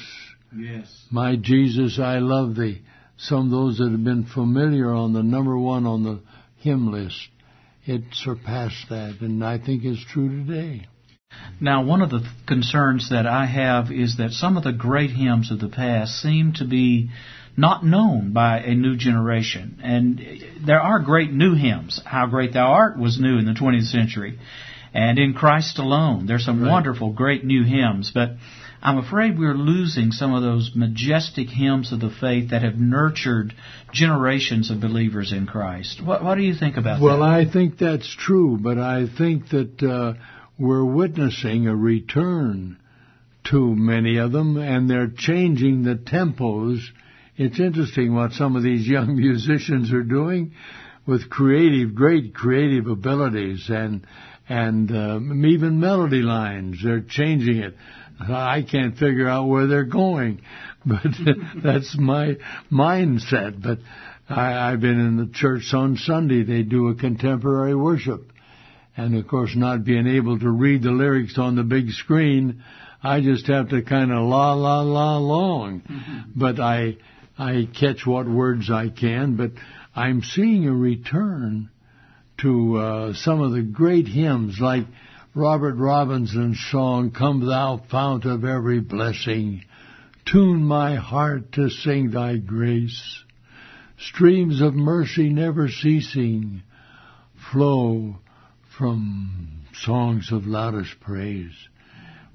Yes. 0.55 0.87
My 1.11 1.37
Jesus, 1.37 1.99
I 1.99 2.19
love 2.19 2.57
thee. 2.57 2.83
Some 3.19 3.47
of 3.47 3.51
those 3.51 3.79
that 3.79 3.91
have 3.91 4.05
been 4.05 4.27
familiar 4.27 4.93
on 4.93 5.13
the 5.13 5.23
number 5.23 5.57
one 5.59 5.87
on 5.87 6.03
the 6.03 6.21
hymn 6.59 6.93
list, 6.93 7.29
it 7.85 8.03
surpassed 8.13 8.89
that, 8.91 9.21
and 9.21 9.43
I 9.43 9.59
think 9.59 9.85
it's 9.85 10.05
true 10.05 10.29
today. 10.29 10.87
Now, 11.61 11.85
one 11.85 12.03
of 12.03 12.11
the 12.11 12.27
concerns 12.47 13.11
that 13.11 13.27
I 13.27 13.47
have 13.47 13.91
is 13.91 14.17
that 14.19 14.33
some 14.33 14.57
of 14.57 14.65
the 14.65 14.73
great 14.73 15.11
hymns 15.11 15.51
of 15.51 15.61
the 15.61 15.69
past 15.69 16.21
seem 16.21 16.53
to 16.55 16.65
be 16.65 17.11
not 17.57 17.85
known 17.85 18.33
by 18.33 18.59
a 18.61 18.75
new 18.75 18.97
generation. 18.97 19.81
And 19.83 20.21
there 20.67 20.81
are 20.81 21.01
great 21.01 21.33
new 21.33 21.55
hymns. 21.55 22.01
How 22.05 22.27
Great 22.27 22.53
Thou 22.53 22.67
Art 22.67 22.99
was 22.99 23.19
new 23.19 23.39
in 23.39 23.47
the 23.47 23.53
20th 23.53 23.91
century. 23.91 24.39
And 24.97 25.19
in 25.19 25.35
Christ 25.35 25.79
Alone, 25.79 26.25
there's 26.27 26.45
some 26.47 26.63
Right. 26.63 26.71
wonderful, 26.71 27.13
great 27.13 27.45
new 27.45 27.65
hymns. 27.65 28.11
But 28.15 28.37
I'm 28.83 28.97
afraid 28.97 29.39
we're 29.39 29.55
losing 29.75 30.11
some 30.11 30.33
of 30.33 30.43
those 30.43 30.73
majestic 30.75 31.49
hymns 31.51 31.93
of 31.93 32.01
the 32.01 32.09
faith 32.09 32.51
that 32.51 32.63
have 32.63 32.79
nurtured 32.81 33.53
generations 33.93 34.71
of 34.71 34.81
believers 34.81 35.33
in 35.33 35.45
Christ. 35.45 36.01
What, 36.03 36.25
what 36.25 36.37
do 36.37 36.43
you 36.43 36.55
think 36.55 36.79
about 36.79 37.03
Well, 37.03 37.17
that? 37.17 37.21
Well, 37.21 37.31
I 37.31 37.45
think 37.45 37.77
that's 37.77 38.09
true, 38.17 38.59
but 38.59 38.79
I 38.79 39.07
think 39.07 39.51
that 39.51 39.83
uh, 39.83 40.15
we're 40.59 40.85
witnessing 40.85 41.67
a 41.69 41.77
return 41.77 42.79
to 43.51 43.77
many 43.77 44.17
of 44.17 44.33
them, 44.33 44.57
and 44.57 44.89
they're 44.89 45.13
changing 45.15 45.83
the 45.83 45.97
tempos. 45.97 46.81
It's 47.37 47.61
interesting 47.61 48.15
what 48.15 48.33
some 48.33 48.57
of 48.57 48.63
these 48.63 48.89
young 48.89 49.15
musicians 49.27 49.93
are 49.93 50.03
doing 50.03 50.53
with 51.07 51.29
creative, 51.29 51.95
great 51.95 52.35
creative 52.35 52.87
abilities, 52.87 53.67
and 53.69 54.07
and 54.49 54.91
um, 54.91 55.45
even 55.45 55.81
melody 55.81 56.23
lines. 56.23 56.79
They're 56.83 57.01
changing 57.01 57.59
it. 57.59 57.75
I 58.21 58.63
can't 58.63 58.97
figure 58.97 59.29
out 59.29 59.49
where 59.49 59.67
they're 59.67 59.85
going, 59.85 60.41
but 60.87 61.03
that's 61.63 61.97
my 61.99 62.37
mindset. 62.71 63.63
But 63.63 63.79
I, 64.29 64.73
I've 64.73 64.81
been 64.81 64.99
in 64.99 65.17
the 65.17 65.31
church 65.33 65.73
on 65.75 65.97
Sunday. 65.97 66.43
They 66.43 66.63
do 66.63 66.89
a 66.89 66.95
contemporary 66.95 67.75
worship. 67.75 68.33
And 68.97 69.15
of 69.17 69.29
course, 69.29 69.55
not 69.55 69.85
being 69.85 70.07
able 70.07 70.39
to 70.39 70.49
read 70.49 70.83
the 70.83 70.91
lyrics 70.91 71.37
on 71.39 71.57
the 71.57 71.63
big 71.63 71.91
screen, 71.91 72.63
I 73.03 73.21
just 73.21 73.47
have 73.49 73.69
to 73.69 73.83
kind 73.83 74.11
of 74.11 74.27
la 74.27 74.55
la 74.55 74.81
la 74.81 75.19
along. 75.19 75.83
But 76.35 76.59
I, 76.59 76.97
I 77.39 77.69
catch 77.79 78.07
what 78.07 78.27
words 78.27 78.71
I 78.71 78.89
can. 78.89 79.37
But 79.37 79.53
I'm 79.95 80.23
seeing 80.23 80.67
a 80.67 80.73
return 80.73 81.71
to 82.39 82.77
uh, 82.77 83.13
some 83.15 83.41
of 83.41 83.53
the 83.53 83.63
great 83.63 84.07
hymns, 84.07 84.59
like 84.61 84.87
Robert 85.35 85.77
Robinson's 85.77 86.65
song, 86.71 87.11
"Come 87.11 87.47
Thou 87.47 87.83
Fount 87.91 88.25
of 88.25 88.45
Every 88.45 88.81
Blessing." 88.81 89.65
Tune 90.25 90.65
my 90.65 90.97
heart 90.97 91.53
to 91.53 91.71
sing 91.71 92.11
Thy 92.11 92.37
grace. 92.37 93.23
Streams 93.99 94.61
of 94.61 94.75
mercy 94.75 95.31
never 95.31 95.69
ceasing 95.69 96.63
flow 97.53 98.17
from 98.77 99.63
songs 99.73 100.33
of 100.33 100.47
loudest 100.47 100.99
praise. 101.01 101.55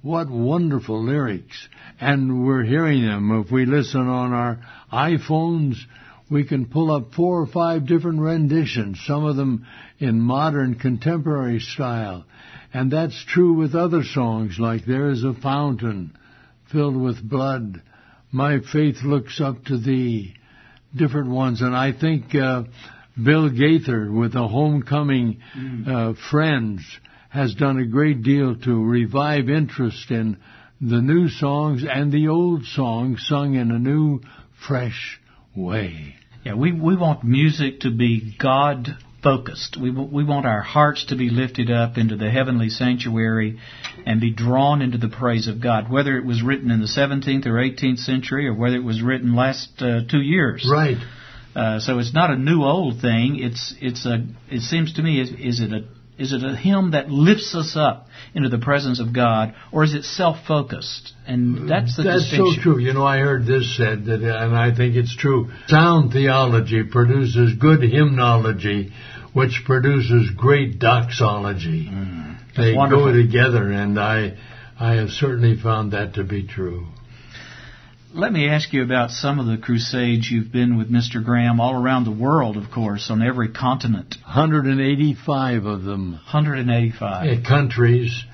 What 0.01 0.29
wonderful 0.29 1.03
lyrics. 1.03 1.67
And 2.00 2.46
we're 2.46 2.63
hearing 2.63 3.05
them. 3.05 3.43
If 3.43 3.51
we 3.51 3.65
listen 3.65 4.08
on 4.08 4.34
our 4.34 4.60
iPhones, 4.91 5.75
we 6.32 6.46
can 6.46 6.66
pull 6.66 6.90
up 6.90 7.14
four 7.14 7.42
or 7.42 7.46
five 7.46 7.86
different 7.86 8.22
renditions, 8.22 9.04
some 9.06 9.26
of 9.26 9.36
them 9.36 9.68
in 10.00 10.22
modern 10.22 10.76
contemporary 10.76 11.60
style. 11.60 12.24
And 12.74 12.90
that's 12.90 13.26
true 13.26 13.54
with 13.54 13.76
other 13.76 14.04
songs 14.04 14.58
like 14.58 14.86
There 14.86 15.10
is 15.10 15.26
a 15.26 15.34
Fountain 15.34 16.16
filled 16.72 16.96
with 16.96 17.22
blood. 17.22 17.82
My 18.32 18.60
faith 18.60 19.04
looks 19.04 19.42
up 19.42 19.66
to 19.66 19.78
thee. 19.78 20.36
Different 20.96 21.32
ones. 21.32 21.62
And 21.62 21.76
I 21.76 21.92
think, 21.92 22.34
uh, 22.34 22.64
Bill 23.22 23.50
Gaither 23.50 24.10
with 24.10 24.32
the 24.32 24.48
Homecoming 24.48 25.42
uh, 25.86 26.14
Friends 26.30 26.82
has 27.30 27.54
done 27.56 27.78
a 27.78 27.86
great 27.86 28.24
deal 28.24 28.56
to 28.56 28.84
revive 28.84 29.50
interest 29.50 30.10
in 30.12 30.38
the 30.80 31.02
new 31.02 31.28
songs 31.28 31.84
and 31.88 32.12
the 32.12 32.30
old 32.30 32.64
songs 32.64 33.26
sung 33.28 33.56
in 33.56 33.70
a 33.70 33.80
new, 33.80 34.22
fresh 34.66 35.20
way. 35.56 36.16
Yeah, 36.43 36.55
we 36.55 36.71
we 36.71 36.95
want 36.95 37.24
music 37.24 37.81
to 37.81 37.91
be 37.91 38.36
God 38.39 38.98
focused. 39.21 39.77
We 39.79 39.91
we 39.91 40.24
want 40.24 40.45
our 40.45 40.62
hearts 40.62 41.05
to 41.05 41.15
be 41.15 41.29
lifted 41.29 41.69
up 41.69 41.98
into 41.98 42.15
the 42.15 42.31
heavenly 42.31 42.69
sanctuary 42.69 43.60
and 44.05 44.19
be 44.19 44.33
drawn 44.33 44.81
into 44.81 44.98
the 44.98 45.10
praise 45.10 45.48
of 45.48 45.62
God. 45.62 45.91
Whether 45.91 46.17
it 46.17 46.25
was 46.25 46.41
written 46.41 46.71
in 46.71 46.79
the 46.79 46.88
17th 46.88 47.45
or 47.45 47.53
18th 47.53 48.00
century, 48.00 48.48
or 48.48 48.55
whether 48.55 48.75
it 48.75 48.83
was 48.83 49.01
written 49.01 49.36
last 49.36 49.69
uh, 49.81 50.01
two 50.10 50.21
years. 50.21 50.67
Right. 50.71 50.98
Uh, 51.55 51.79
so 51.79 52.00
it's 52.00 52.13
not 52.13 52.31
a 52.31 52.38
new 52.38 52.63
old 52.63 53.01
thing. 53.01 53.38
It's 53.39 53.75
it's 53.79 54.05
a. 54.05 54.25
It 54.50 54.62
seems 54.62 54.93
to 54.93 55.03
me 55.03 55.21
is, 55.21 55.29
is 55.31 55.60
it 55.60 55.74
a 55.74 55.86
is 56.22 56.34
it 56.34 56.44
a 56.44 56.56
hymn 56.56 56.92
that 56.92 57.10
lifts 57.10 57.56
us 57.56 57.75
up 57.75 58.08
into 58.36 58.48
the 58.48 58.60
presence 58.60 59.00
of 59.00 59.13
God, 59.13 59.56
or 59.72 59.84
is 59.84 59.94
it 59.94 60.04
self-focused? 60.04 61.13
And 61.25 61.70
that's 61.70 61.98
the 61.98 62.04
That's 62.04 62.30
distinction. 62.30 62.56
so 62.58 62.62
true. 62.62 62.80
You 62.80 62.94
know, 62.94 63.06
I 63.06 63.18
heard 63.18 63.46
this 63.46 63.75
said, 63.75 64.06
that, 64.06 64.22
and 64.22 64.56
I 64.56 64.75
think 64.75 64.96
it's 64.96 65.16
true. 65.16 65.50
Sound 65.68 66.13
theology 66.13 66.84
produces 66.84 67.56
good 67.60 67.82
hymnology, 67.82 68.92
which 69.34 69.63
produces 69.66 70.30
great 70.38 70.80
doxology. 70.80 71.90
Mm. 71.90 72.38
they 72.56 72.75
wonderful. 72.75 73.08
go 73.08 73.13
together, 73.13 73.72
and 73.72 74.00
I, 74.00 74.38
I 74.80 74.96
have 74.96 75.10
certainly 75.10 75.58
found 75.62 75.94
that 75.94 76.16
to 76.16 76.24
be 76.24 76.48
true. 76.48 76.88
Let 78.13 78.34
me 78.34 78.50
ask 78.50 78.74
you 78.74 78.84
about 78.84 79.12
some 79.12 79.39
of 79.39 79.46
the 79.46 79.58
crusades 79.58 80.30
you've 80.30 80.51
been 80.51 80.77
with 80.77 80.91
Mr. 80.91 81.24
Graham 81.24 81.62
all 81.62 81.82
around 81.82 82.03
the 82.03 82.12
world, 82.12 82.58
of 82.58 82.70
course, 82.70 83.10
on 83.10 83.22
every 83.22 83.48
continent. 83.48 84.18
185 84.25 85.65
of 85.65 85.84
them 85.84 86.12
185. 86.12 87.39
uh, 87.39 87.48
countries, 87.48 88.25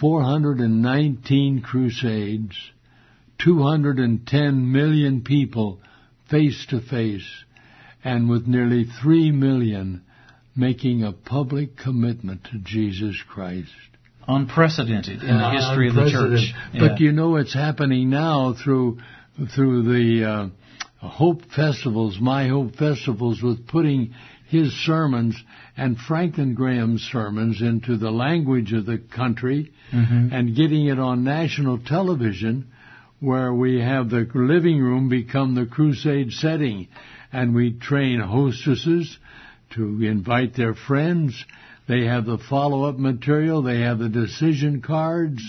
419 0.00 1.60
crusades, 1.60 2.56
210 3.44 4.72
million 4.72 5.20
people 5.22 5.78
face 6.30 6.64
to 6.70 6.80
face, 6.80 7.28
and 8.02 8.30
with 8.30 8.46
nearly 8.46 8.86
3 9.02 9.30
million 9.32 10.04
making 10.56 11.04
a 11.04 11.12
public 11.12 11.76
commitment 11.76 12.44
to 12.44 12.58
Jesus 12.60 13.22
Christ. 13.28 13.68
Unprecedented 14.26 15.22
in 15.22 15.38
the 15.38 15.50
history 15.50 15.88
of 15.88 15.94
the 15.94 16.10
church. 16.10 16.52
Unprecedented. 16.54 16.80
But 16.80 17.00
you 17.00 17.12
know 17.12 17.36
it's 17.36 17.54
happening 17.54 18.08
now 18.10 18.54
through 18.62 18.98
through 19.54 19.82
the 19.84 20.24
uh, 20.24 20.48
Hope 21.06 21.42
festivals, 21.54 22.18
My 22.20 22.48
Hope 22.48 22.74
festivals, 22.76 23.40
with 23.42 23.66
putting 23.68 24.14
his 24.48 24.72
sermons 24.84 25.36
and 25.76 25.96
Franklin 25.98 26.54
Graham's 26.54 27.02
sermons 27.02 27.60
into 27.62 27.96
the 27.96 28.10
language 28.10 28.72
of 28.72 28.86
the 28.86 28.98
country 28.98 29.70
Mhm. 29.92 30.32
and 30.32 30.56
getting 30.56 30.86
it 30.86 30.98
on 30.98 31.22
national 31.24 31.78
television 31.78 32.64
where 33.20 33.52
we 33.54 33.80
have 33.80 34.10
the 34.10 34.28
living 34.34 34.80
room 34.80 35.08
become 35.08 35.54
the 35.54 35.66
crusade 35.66 36.32
setting 36.32 36.88
and 37.32 37.54
we 37.54 37.72
train 37.72 38.20
hostesses 38.20 39.18
to 39.70 40.02
invite 40.02 40.54
their 40.54 40.74
friends. 40.74 41.44
They 41.86 42.04
have 42.06 42.24
the 42.26 42.38
follow-up 42.38 42.98
material. 42.98 43.62
They 43.62 43.80
have 43.80 43.98
the 43.98 44.08
decision 44.08 44.80
cards. 44.82 45.42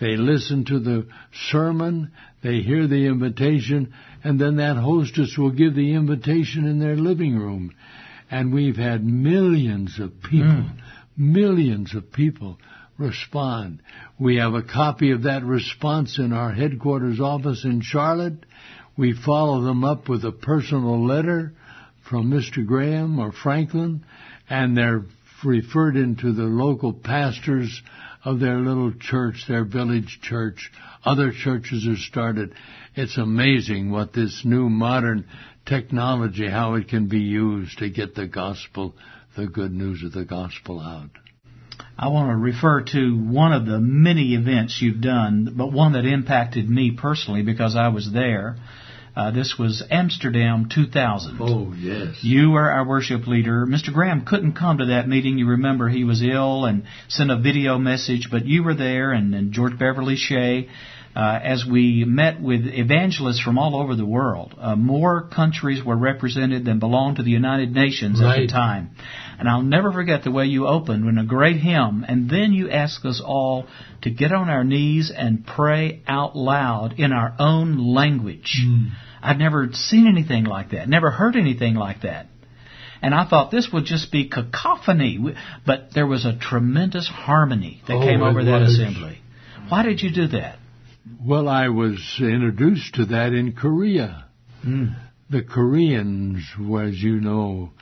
They 0.00 0.16
listen 0.16 0.64
to 0.66 0.78
the 0.80 1.06
sermon. 1.50 2.10
They 2.42 2.60
hear 2.60 2.86
the 2.86 3.06
invitation. 3.06 3.94
And 4.24 4.40
then 4.40 4.56
that 4.56 4.76
hostess 4.76 5.36
will 5.38 5.50
give 5.50 5.74
the 5.74 5.94
invitation 5.94 6.66
in 6.66 6.78
their 6.78 6.96
living 6.96 7.36
room. 7.36 7.74
And 8.30 8.52
we've 8.52 8.76
had 8.76 9.04
millions 9.04 9.98
of 10.00 10.22
people, 10.22 10.46
mm. 10.46 10.78
millions 11.16 11.94
of 11.94 12.12
people 12.12 12.58
respond. 12.98 13.80
We 14.18 14.36
have 14.36 14.54
a 14.54 14.62
copy 14.62 15.10
of 15.12 15.24
that 15.24 15.44
response 15.44 16.18
in 16.18 16.32
our 16.32 16.52
headquarters 16.52 17.20
office 17.20 17.64
in 17.64 17.82
Charlotte. 17.82 18.44
We 18.96 19.14
follow 19.14 19.62
them 19.62 19.84
up 19.84 20.08
with 20.08 20.24
a 20.24 20.32
personal 20.32 21.06
letter 21.06 21.52
from 22.08 22.30
Mr. 22.30 22.66
Graham 22.66 23.18
or 23.18 23.32
Franklin, 23.32 24.04
and 24.48 24.76
they're 24.76 25.04
referred 25.44 25.96
into 25.96 26.32
the 26.32 26.44
local 26.44 26.92
pastors 26.92 27.82
of 28.24 28.40
their 28.40 28.56
little 28.56 28.92
church, 28.92 29.44
their 29.48 29.64
village 29.64 30.20
church. 30.22 30.70
Other 31.04 31.32
churches 31.32 31.86
are 31.88 31.96
started. 31.96 32.54
It's 32.94 33.18
amazing 33.18 33.90
what 33.90 34.12
this 34.12 34.42
new 34.44 34.68
modern 34.68 35.26
technology, 35.66 36.48
how 36.48 36.74
it 36.74 36.88
can 36.88 37.08
be 37.08 37.20
used 37.20 37.78
to 37.78 37.90
get 37.90 38.14
the 38.14 38.26
gospel, 38.26 38.94
the 39.36 39.46
good 39.46 39.72
news 39.72 40.02
of 40.04 40.12
the 40.12 40.24
gospel 40.24 40.80
out. 40.80 41.10
I 41.98 42.08
want 42.08 42.30
to 42.30 42.36
refer 42.36 42.82
to 42.82 43.16
one 43.16 43.52
of 43.52 43.66
the 43.66 43.78
many 43.78 44.34
events 44.34 44.80
you've 44.80 45.00
done, 45.00 45.54
but 45.56 45.72
one 45.72 45.92
that 45.92 46.04
impacted 46.04 46.68
me 46.68 46.96
personally 47.00 47.42
because 47.42 47.76
I 47.76 47.88
was 47.88 48.10
there. 48.12 48.56
Uh, 49.14 49.30
this 49.30 49.56
was 49.58 49.82
Amsterdam 49.90 50.68
2000. 50.74 51.38
Oh, 51.38 51.74
yes. 51.76 52.16
You 52.22 52.50
were 52.50 52.70
our 52.70 52.86
worship 52.86 53.26
leader. 53.26 53.66
Mr. 53.66 53.92
Graham 53.92 54.24
couldn't 54.24 54.54
come 54.54 54.78
to 54.78 54.86
that 54.86 55.06
meeting. 55.06 55.36
You 55.36 55.48
remember 55.48 55.88
he 55.88 56.04
was 56.04 56.22
ill 56.22 56.64
and 56.64 56.84
sent 57.08 57.30
a 57.30 57.38
video 57.38 57.76
message, 57.76 58.28
but 58.30 58.46
you 58.46 58.62
were 58.62 58.74
there 58.74 59.12
and, 59.12 59.34
and 59.34 59.52
George 59.52 59.78
Beverly 59.78 60.16
Shea 60.16 60.68
uh, 61.14 61.38
as 61.42 61.64
we 61.70 62.04
met 62.04 62.40
with 62.40 62.66
evangelists 62.66 63.40
from 63.40 63.58
all 63.58 63.76
over 63.76 63.94
the 63.94 64.06
world. 64.06 64.54
Uh, 64.58 64.76
more 64.76 65.28
countries 65.28 65.84
were 65.84 65.96
represented 65.96 66.64
than 66.64 66.78
belonged 66.78 67.16
to 67.16 67.22
the 67.22 67.30
United 67.30 67.72
Nations 67.72 68.20
right. 68.20 68.40
at 68.40 68.40
the 68.40 68.46
time. 68.46 68.90
And 69.38 69.48
I'll 69.48 69.62
never 69.62 69.92
forget 69.92 70.24
the 70.24 70.30
way 70.30 70.46
you 70.46 70.66
opened 70.66 71.06
in 71.06 71.18
a 71.18 71.24
great 71.24 71.56
hymn, 71.56 72.04
and 72.08 72.30
then 72.30 72.52
you 72.52 72.70
asked 72.70 73.04
us 73.04 73.20
all 73.24 73.66
to 74.02 74.10
get 74.10 74.32
on 74.32 74.48
our 74.48 74.64
knees 74.64 75.12
and 75.14 75.46
pray 75.46 76.02
out 76.06 76.36
loud 76.36 76.98
in 76.98 77.12
our 77.12 77.34
own 77.38 77.76
language. 77.94 78.62
Mm. 78.64 78.90
I've 79.22 79.38
never 79.38 79.68
seen 79.72 80.06
anything 80.08 80.44
like 80.44 80.70
that, 80.70 80.88
never 80.88 81.10
heard 81.10 81.36
anything 81.36 81.74
like 81.74 82.02
that. 82.02 82.26
And 83.02 83.14
I 83.14 83.28
thought 83.28 83.50
this 83.50 83.68
would 83.72 83.84
just 83.84 84.12
be 84.12 84.28
cacophony, 84.28 85.34
but 85.66 85.88
there 85.92 86.06
was 86.06 86.24
a 86.24 86.36
tremendous 86.38 87.08
harmony 87.08 87.82
that 87.88 87.96
oh, 87.96 88.00
came 88.00 88.22
over 88.22 88.44
that 88.44 88.60
was. 88.60 88.78
assembly. 88.78 89.18
Why 89.68 89.82
did 89.82 90.02
you 90.02 90.12
do 90.12 90.28
that? 90.28 90.58
Well, 91.24 91.48
I 91.48 91.68
was 91.68 91.98
introduced 92.20 92.94
to 92.94 93.06
that 93.06 93.32
in 93.32 93.52
Korea. 93.52 94.26
Mm. 94.64 94.94
The 95.30 95.42
Koreans, 95.42 96.44
as 96.80 97.02
you 97.02 97.20
know, 97.20 97.72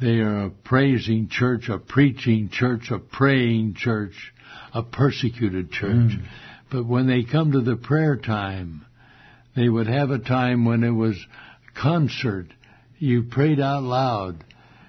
they 0.00 0.18
are 0.20 0.46
a 0.46 0.50
praising 0.50 1.28
church, 1.28 1.68
a 1.68 1.78
preaching 1.78 2.48
church, 2.50 2.90
a 2.90 2.98
praying 2.98 3.74
church, 3.74 4.32
a 4.72 4.82
persecuted 4.82 5.70
church. 5.70 6.12
Mm. 6.12 6.24
But 6.70 6.86
when 6.86 7.06
they 7.06 7.24
come 7.24 7.52
to 7.52 7.60
the 7.60 7.76
prayer 7.76 8.16
time, 8.16 8.86
they 9.54 9.68
would 9.68 9.86
have 9.86 10.10
a 10.10 10.18
time 10.18 10.64
when 10.64 10.82
it 10.84 10.90
was 10.90 11.16
concert. 11.74 12.48
You 12.98 13.24
prayed 13.24 13.60
out 13.60 13.82
loud. 13.82 14.44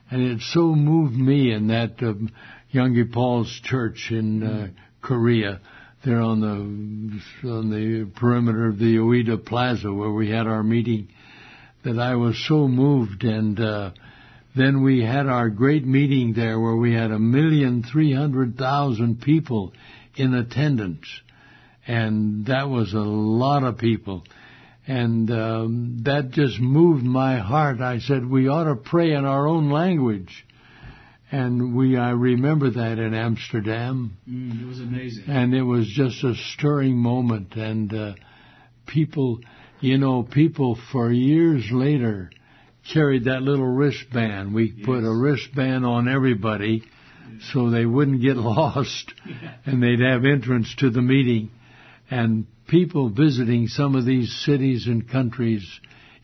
And 0.10 0.22
it 0.22 0.42
so 0.42 0.76
moved 0.76 1.16
me 1.16 1.52
in 1.52 1.68
that 1.68 2.02
um, 2.02 2.32
Young 2.70 3.10
Paul's 3.12 3.60
church 3.64 4.08
in 4.12 4.44
uh, 4.44 4.68
Korea 5.02 5.60
there 6.06 6.22
on 6.22 6.40
the 6.40 7.50
on 7.50 7.70
the 7.72 8.10
perimeter 8.20 8.68
of 8.68 8.78
the 8.78 8.98
Yoido 8.98 9.44
Plaza 9.44 9.92
where 9.92 10.12
we 10.12 10.30
had 10.30 10.46
our 10.46 10.62
meeting 10.62 11.10
that 11.84 12.00
I 12.00 12.16
was 12.16 12.44
so 12.48 12.68
moved. 12.68 13.24
And 13.24 13.60
uh, 13.60 13.92
then 14.56 14.84
we 14.84 15.04
had 15.04 15.26
our 15.26 15.50
great 15.50 15.86
meeting 15.86 16.34
there 16.34 16.60
where 16.60 16.76
we 16.76 16.94
had 16.94 17.12
a 17.12 17.20
million 17.20 17.84
three 17.84 18.14
hundred 18.14 18.58
thousand 18.58 19.22
people 19.22 19.74
in 20.16 20.34
attendance. 20.34 21.08
And 21.88 22.46
that 22.46 22.70
was 22.70 22.94
a 22.94 23.00
lot 23.00 23.64
of 23.64 23.78
people. 23.80 24.24
And 24.88 25.30
um, 25.32 25.98
that 26.04 26.30
just 26.32 26.60
moved 26.60 27.04
my 27.04 27.40
heart. 27.40 27.82
I 27.82 28.00
said 28.00 28.30
we 28.30 28.48
ought 28.48 28.66
to 28.66 28.76
pray 28.76 29.14
in 29.14 29.26
our 29.26 29.48
own 29.48 29.72
language 29.72 30.46
and 31.32 31.76
we 31.76 31.98
I 31.98 32.12
remember 32.12 32.70
that 32.72 33.00
in 33.00 33.14
Amsterdam. 33.14 34.18
Mm, 34.30 34.62
it 34.62 34.66
was 34.66 34.80
amazing, 34.80 35.26
and 35.28 35.54
it 35.54 35.64
was 35.64 35.88
just 35.88 36.24
a 36.24 36.36
stirring 36.54 36.98
moment. 36.98 37.56
And 37.56 37.94
uh, 37.94 38.14
people, 38.86 39.40
you 39.80 39.98
know, 39.98 40.24
people 40.24 40.78
for 40.92 41.12
years 41.12 41.68
later 41.72 42.30
carried 42.94 43.26
that 43.26 43.42
little 43.42 43.66
wristband. 43.66 44.54
We 44.54 44.74
yes. 44.76 44.86
put 44.86 45.04
a 45.04 45.12
wristband 45.12 45.86
on 45.86 46.08
everybody 46.08 46.84
yes. 47.32 47.50
so 47.54 47.70
they 47.70 47.86
wouldn't 47.86 48.22
get 48.22 48.38
lost, 48.38 49.14
yeah. 49.26 49.56
and 49.66 49.82
they'd 49.82 50.00
have 50.00 50.26
entrance 50.26 50.74
to 50.80 50.90
the 50.90 51.02
meeting. 51.02 51.50
And 52.10 52.46
people 52.68 53.10
visiting 53.10 53.68
some 53.68 53.96
of 53.96 54.06
these 54.06 54.32
cities 54.46 54.86
and 54.86 55.10
countries, 55.10 55.68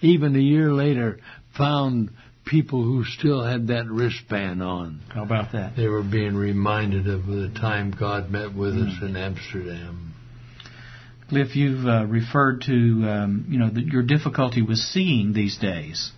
even 0.01 0.35
a 0.35 0.39
year 0.39 0.71
later, 0.71 1.19
found 1.57 2.11
people 2.45 2.83
who 2.83 3.03
still 3.05 3.43
had 3.43 3.67
that 3.67 3.87
wristband 3.87 4.61
on. 4.61 5.01
How 5.09 5.23
about 5.23 5.51
that? 5.53 5.75
They 5.75 5.87
were 5.87 6.03
being 6.03 6.35
reminded 6.35 7.07
of 7.07 7.25
the 7.25 7.51
time 7.59 7.95
God 7.97 8.29
met 8.29 8.53
with 8.53 8.73
mm. 8.73 8.87
us 8.87 9.01
in 9.01 9.15
Amsterdam. 9.15 10.13
Cliff, 11.29 11.55
you've 11.55 11.85
uh, 11.85 12.05
referred 12.07 12.61
to 12.63 12.73
um, 12.73 13.45
you 13.47 13.57
know 13.57 13.69
the, 13.69 13.81
your 13.81 14.03
difficulty 14.03 14.61
with 14.61 14.77
seeing 14.77 15.31
these 15.31 15.57
days, 15.57 16.11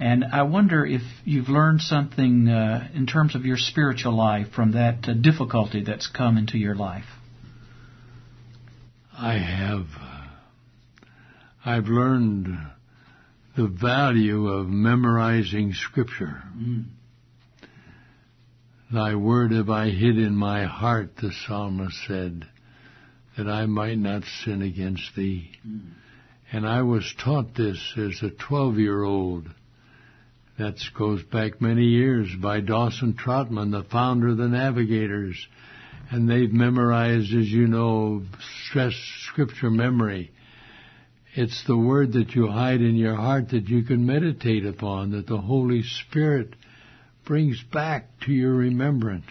and 0.00 0.24
I 0.24 0.42
wonder 0.42 0.86
if 0.86 1.02
you've 1.26 1.50
learned 1.50 1.82
something 1.82 2.48
uh, 2.48 2.88
in 2.94 3.06
terms 3.06 3.34
of 3.34 3.44
your 3.44 3.58
spiritual 3.58 4.16
life 4.16 4.46
from 4.56 4.72
that 4.72 5.06
uh, 5.06 5.12
difficulty 5.12 5.84
that's 5.84 6.06
come 6.06 6.38
into 6.38 6.56
your 6.56 6.74
life. 6.74 7.04
I 9.12 9.34
have. 9.34 9.86
I've 11.62 11.88
learned 11.88 12.46
the 13.58 13.66
value 13.66 14.46
of 14.46 14.68
memorizing 14.68 15.72
Scripture. 15.72 16.44
Mm. 16.56 16.84
Thy 18.92 19.16
word 19.16 19.50
have 19.50 19.68
I 19.68 19.90
hid 19.90 20.16
in 20.16 20.36
my 20.36 20.64
heart, 20.64 21.16
the 21.16 21.32
psalmist 21.32 21.96
said, 22.06 22.46
that 23.36 23.48
I 23.48 23.66
might 23.66 23.98
not 23.98 24.22
sin 24.44 24.62
against 24.62 25.10
thee. 25.16 25.50
Mm. 25.66 25.90
And 26.52 26.68
I 26.68 26.82
was 26.82 27.12
taught 27.18 27.56
this 27.56 27.94
as 27.96 28.22
a 28.22 28.30
12 28.30 28.78
year 28.78 29.02
old. 29.02 29.48
That 30.56 30.76
goes 30.96 31.24
back 31.24 31.60
many 31.60 31.86
years 31.86 32.28
by 32.40 32.60
Dawson 32.60 33.14
Trotman, 33.14 33.72
the 33.72 33.82
founder 33.82 34.28
of 34.28 34.36
the 34.36 34.46
Navigators. 34.46 35.48
And 36.12 36.30
they've 36.30 36.52
memorized, 36.52 37.34
as 37.34 37.48
you 37.48 37.66
know, 37.66 38.22
stress 38.68 38.94
scripture 39.26 39.70
memory. 39.70 40.30
It's 41.40 41.62
the 41.68 41.78
word 41.78 42.14
that 42.14 42.34
you 42.34 42.48
hide 42.48 42.80
in 42.80 42.96
your 42.96 43.14
heart 43.14 43.50
that 43.50 43.68
you 43.68 43.84
can 43.84 44.04
meditate 44.04 44.66
upon, 44.66 45.12
that 45.12 45.28
the 45.28 45.38
Holy 45.38 45.84
Spirit 45.84 46.56
brings 47.24 47.62
back 47.72 48.08
to 48.22 48.32
your 48.32 48.52
remembrance. 48.52 49.30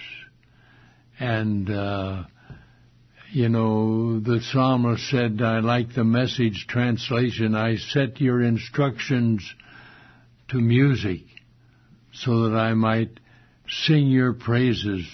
And, 1.20 1.70
uh, 1.70 2.24
you 3.34 3.50
know, 3.50 4.22
the 4.22 4.40
psalmist 4.40 5.10
said, 5.10 5.42
I 5.42 5.60
like 5.60 5.96
the 5.96 6.06
message 6.06 6.68
translation, 6.70 7.56
I 7.56 7.76
set 7.76 8.22
your 8.22 8.42
instructions 8.42 9.46
to 10.52 10.62
music 10.62 11.24
so 12.14 12.44
that 12.44 12.56
I 12.56 12.74
might 12.74 13.20
sing 13.68 14.08
your 14.08 14.32
praises 14.32 15.06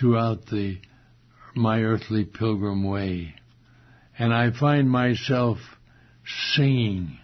throughout 0.00 0.46
the, 0.46 0.78
my 1.54 1.82
earthly 1.82 2.24
pilgrim 2.24 2.88
way. 2.88 3.34
And 4.18 4.32
I 4.32 4.50
find 4.52 4.88
myself 4.88 5.58
singing, 6.54 7.18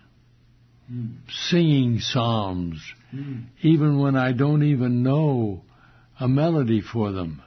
mm. 0.91 1.17
singing 1.49 1.99
psalms, 2.01 2.83
mm. 3.15 3.45
even 3.63 3.99
when 3.99 4.17
I 4.17 4.33
don't 4.33 4.63
even 4.65 5.03
know 5.03 5.63
a 6.19 6.29
melody 6.29 6.81
for 6.81 7.13
them. 7.13 7.43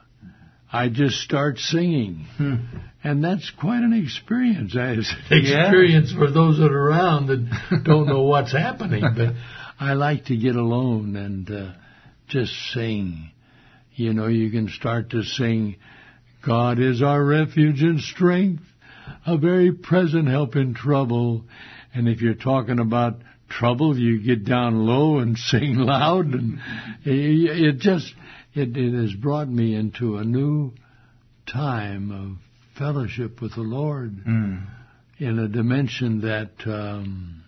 I 0.72 0.88
just 0.88 1.20
start 1.20 1.58
singing. 1.58 2.26
Hmm. 2.36 2.54
And 3.04 3.22
that's 3.22 3.48
quite 3.60 3.84
an 3.84 3.92
experience. 3.92 4.72
It's 4.74 5.14
an 5.30 5.38
experience 5.38 6.10
yeah. 6.10 6.18
for 6.18 6.32
those 6.32 6.58
that 6.58 6.72
are 6.72 6.88
around 6.88 7.28
that 7.28 7.84
don't 7.84 8.08
know 8.08 8.22
what's 8.22 8.50
happening. 8.50 9.04
But 9.16 9.34
I 9.78 9.92
like 9.92 10.24
to 10.26 10.36
get 10.36 10.56
alone 10.56 11.14
and 11.14 11.48
uh, 11.48 11.72
just 12.26 12.52
sing. 12.72 13.30
You 13.94 14.14
know, 14.14 14.26
you 14.26 14.50
can 14.50 14.68
start 14.68 15.10
to 15.10 15.22
sing, 15.22 15.76
God 16.44 16.80
is 16.80 17.02
our 17.02 17.24
refuge 17.24 17.80
and 17.82 18.00
strength 18.00 18.64
a 19.26 19.36
very 19.36 19.72
present 19.72 20.28
help 20.28 20.56
in 20.56 20.74
trouble. 20.74 21.44
And 21.94 22.08
if 22.08 22.20
you're 22.20 22.34
talking 22.34 22.78
about 22.78 23.20
trouble, 23.48 23.96
you 23.98 24.20
get 24.22 24.44
down 24.44 24.86
low 24.86 25.18
and 25.18 25.36
sing 25.50 25.76
loud, 25.76 26.26
and 26.34 26.58
it 27.04 27.78
just 27.78 28.12
it, 28.54 28.76
it 28.76 28.92
has 28.94 29.12
brought 29.14 29.48
me 29.48 29.74
into 29.74 30.16
a 30.16 30.24
new 30.24 30.72
time 31.46 32.10
of 32.10 32.78
fellowship 32.78 33.40
with 33.40 33.54
the 33.54 33.60
Lord 33.62 34.24
Mm. 34.26 34.66
in 35.18 35.38
a 35.38 35.48
dimension 35.48 36.22
that 36.22 36.50
um, 36.66 37.44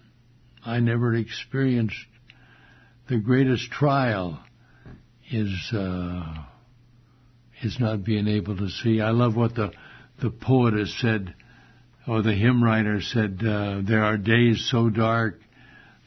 I 0.64 0.80
never 0.80 1.14
experienced. 1.14 1.96
The 3.08 3.18
greatest 3.18 3.70
trial 3.70 4.40
is 5.30 5.48
uh, 5.72 6.44
is 7.62 7.78
not 7.80 8.04
being 8.04 8.28
able 8.28 8.56
to 8.56 8.68
see. 8.68 9.00
I 9.00 9.10
love 9.10 9.34
what 9.36 9.54
the 9.54 9.72
the 10.20 10.30
poet 10.30 10.74
has 10.74 10.94
said, 11.00 11.34
or 12.06 12.22
the 12.22 12.34
hymn 12.34 12.62
writer 12.62 13.00
said. 13.00 13.42
Uh, 13.44 13.80
there 13.82 14.04
are 14.04 14.16
days 14.16 14.68
so 14.70 14.88
dark 14.88 15.40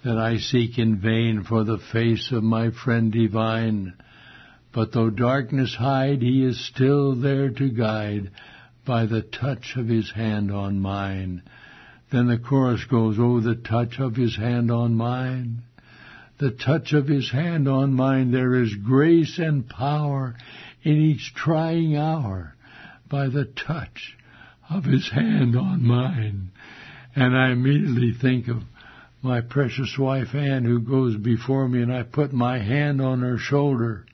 that 0.04 0.18
I 0.18 0.38
seek 0.38 0.78
in 0.78 0.98
vain 0.98 1.44
for 1.44 1.64
the 1.64 1.78
face 1.92 2.32
of 2.32 2.44
my 2.44 2.72
friend 2.72 3.12
divine. 3.12 3.94
But 4.72 4.94
though 4.94 5.10
darkness 5.10 5.76
hide, 5.76 6.22
he 6.22 6.44
is 6.44 6.66
still 6.68 7.16
there 7.16 7.50
to 7.50 7.70
guide 7.70 8.32
by 8.86 9.08
the 9.08 9.22
touch 9.22 9.74
of 9.76 9.88
his 9.88 10.12
hand 10.12 10.52
on 10.52 10.80
mine. 10.80 11.42
Then 12.12 12.28
the 12.28 12.38
chorus 12.38 12.86
goes, 12.86 13.18
Oh, 13.20 13.40
the 13.40 13.56
touch 13.56 14.00
of 14.00 14.16
his 14.16 14.36
hand 14.36 14.72
on 14.72 14.96
mine. 14.96 15.64
The 16.40 16.52
touch 16.52 16.94
of 16.94 17.08
his 17.08 17.30
hand 17.30 17.68
on 17.68 17.94
mine. 17.94 18.32
There 18.32 18.56
is 18.56 18.74
grace 18.76 19.38
and 19.38 19.68
power 19.68 20.36
in 20.84 20.94
each 20.94 21.34
trying 21.36 21.98
hour 21.98 22.56
by 23.10 23.28
the 23.28 23.46
touch 23.46 24.16
of 24.70 24.84
his 24.84 25.10
hand 25.12 25.56
on 25.56 25.86
mine. 25.86 26.52
And 27.16 27.36
I 27.36 27.52
immediately 27.52 28.14
think 28.14 28.48
of 28.48 28.64
my 29.22 29.42
precious 29.42 29.98
wife 29.98 30.34
Anne 30.34 30.64
who 30.64 30.80
goes 30.80 31.18
before 31.18 31.68
me 31.68 31.82
and 31.82 31.94
I 31.94 32.04
put 32.04 32.32
my 32.32 32.60
hand 32.60 33.02
on 33.02 33.22
her 33.22 33.38
shoulder 33.38 34.06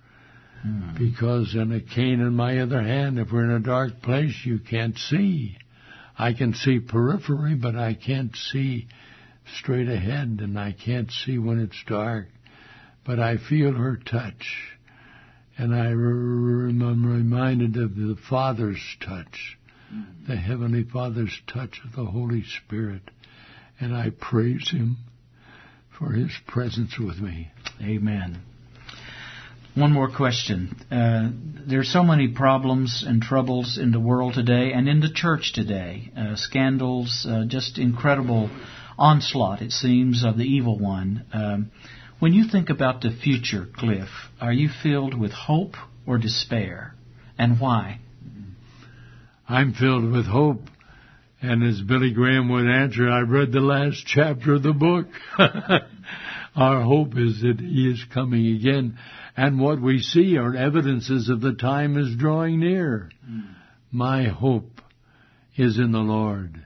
hmm. 0.61 0.95
because 0.97 1.53
in 1.53 1.71
a 1.71 1.81
cane 1.81 2.21
in 2.21 2.33
my 2.33 2.59
other 2.59 2.81
hand, 2.81 3.19
if 3.19 3.31
we're 3.31 3.43
in 3.43 3.51
a 3.51 3.59
dark 3.59 4.01
place, 4.01 4.35
you 4.45 4.59
can't 4.59 4.97
see. 4.97 5.57
I 6.17 6.33
can 6.33 6.53
see 6.53 6.79
periphery, 6.79 7.55
but 7.55 7.75
I 7.75 7.93
can't 7.93 8.35
see 8.35 8.87
straight 9.57 9.89
ahead 9.89 10.39
and 10.41 10.57
I 10.57 10.71
can't 10.71 11.11
see 11.11 11.37
when 11.37 11.59
it's 11.59 11.83
dark. 11.85 12.27
But 13.05 13.19
I 13.19 13.37
feel 13.37 13.73
her 13.73 13.97
touch 13.97 14.75
and 15.57 15.73
I 15.73 15.87
am 15.87 17.05
reminded 17.05 17.77
of 17.77 17.95
the 17.95 18.17
Father's 18.29 18.81
touch, 18.99 19.57
the 20.27 20.35
Heavenly 20.35 20.83
Father's 20.83 21.41
touch 21.47 21.79
of 21.85 21.95
the 21.95 22.05
Holy 22.05 22.43
Spirit. 22.43 23.01
And 23.79 23.95
I 23.95 24.09
praise 24.09 24.71
Him 24.71 24.97
for 25.97 26.11
His 26.11 26.31
presence 26.47 26.97
with 26.97 27.19
me. 27.19 27.51
Amen. 27.81 28.41
One 29.75 29.91
more 29.91 30.09
question. 30.09 30.73
Uh, 30.89 31.31
there's 31.67 31.91
so 31.91 32.01
many 32.01 32.29
problems 32.29 33.03
and 33.05 33.21
troubles 33.21 33.77
in 33.77 33.91
the 33.91 33.99
world 33.99 34.35
today 34.35 34.71
and 34.71 34.87
in 34.87 35.01
the 35.01 35.11
church 35.13 35.51
today. 35.53 36.11
Uh, 36.17 36.37
scandals, 36.37 37.27
uh, 37.29 37.43
just 37.45 37.77
incredible 37.77 38.49
onslaught, 38.97 39.61
it 39.61 39.71
seems, 39.71 40.23
of 40.23 40.37
the 40.37 40.45
evil 40.45 40.79
one. 40.79 41.25
Um, 41.33 41.71
when 42.19 42.31
you 42.31 42.45
think 42.49 42.69
about 42.69 43.01
the 43.01 43.11
future, 43.11 43.67
Cliff, 43.75 44.07
are 44.39 44.53
you 44.53 44.69
filled 44.81 45.19
with 45.19 45.33
hope 45.33 45.75
or 46.07 46.17
despair? 46.17 46.95
And 47.37 47.59
why? 47.59 47.99
I'm 49.47 49.73
filled 49.73 50.11
with 50.11 50.25
hope. 50.25 50.61
And 51.41 51.63
as 51.63 51.81
Billy 51.81 52.11
Graham 52.11 52.49
would 52.49 52.67
answer, 52.67 53.09
I 53.09 53.21
read 53.21 53.51
the 53.51 53.59
last 53.59 54.03
chapter 54.07 54.55
of 54.55 54.63
the 54.63 54.73
book. 54.73 55.07
Our 56.55 56.81
hope 56.81 57.17
is 57.17 57.41
that 57.41 57.59
he 57.59 57.91
is 57.91 58.03
coming 58.13 58.55
again. 58.55 58.97
And 59.37 59.59
what 59.59 59.81
we 59.81 59.99
see 59.99 60.37
are 60.37 60.55
evidences 60.55 61.29
of 61.29 61.41
the 61.41 61.53
time 61.53 61.97
is 61.97 62.15
drawing 62.15 62.61
near. 62.61 63.11
Hmm. 63.25 63.41
My 63.91 64.29
hope 64.29 64.81
is 65.57 65.77
in 65.77 65.91
the 65.91 65.99
Lord. 65.99 66.65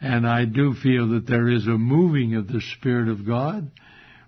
And 0.00 0.26
I 0.26 0.44
do 0.44 0.74
feel 0.74 1.10
that 1.10 1.26
there 1.26 1.48
is 1.48 1.66
a 1.66 1.78
moving 1.78 2.34
of 2.34 2.48
the 2.48 2.62
Spirit 2.78 3.08
of 3.08 3.26
God. 3.26 3.70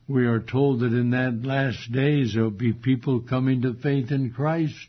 We 0.07 0.27
are 0.27 0.41
told 0.41 0.81
that 0.81 0.93
in 0.93 1.11
that 1.11 1.43
last 1.43 1.91
days 1.93 2.35
there 2.35 2.45
will 2.45 2.51
be 2.51 2.73
people 2.73 3.21
coming 3.21 3.63
to 3.63 3.75
faith 3.75 4.11
in 4.11 4.31
Christ. 4.31 4.89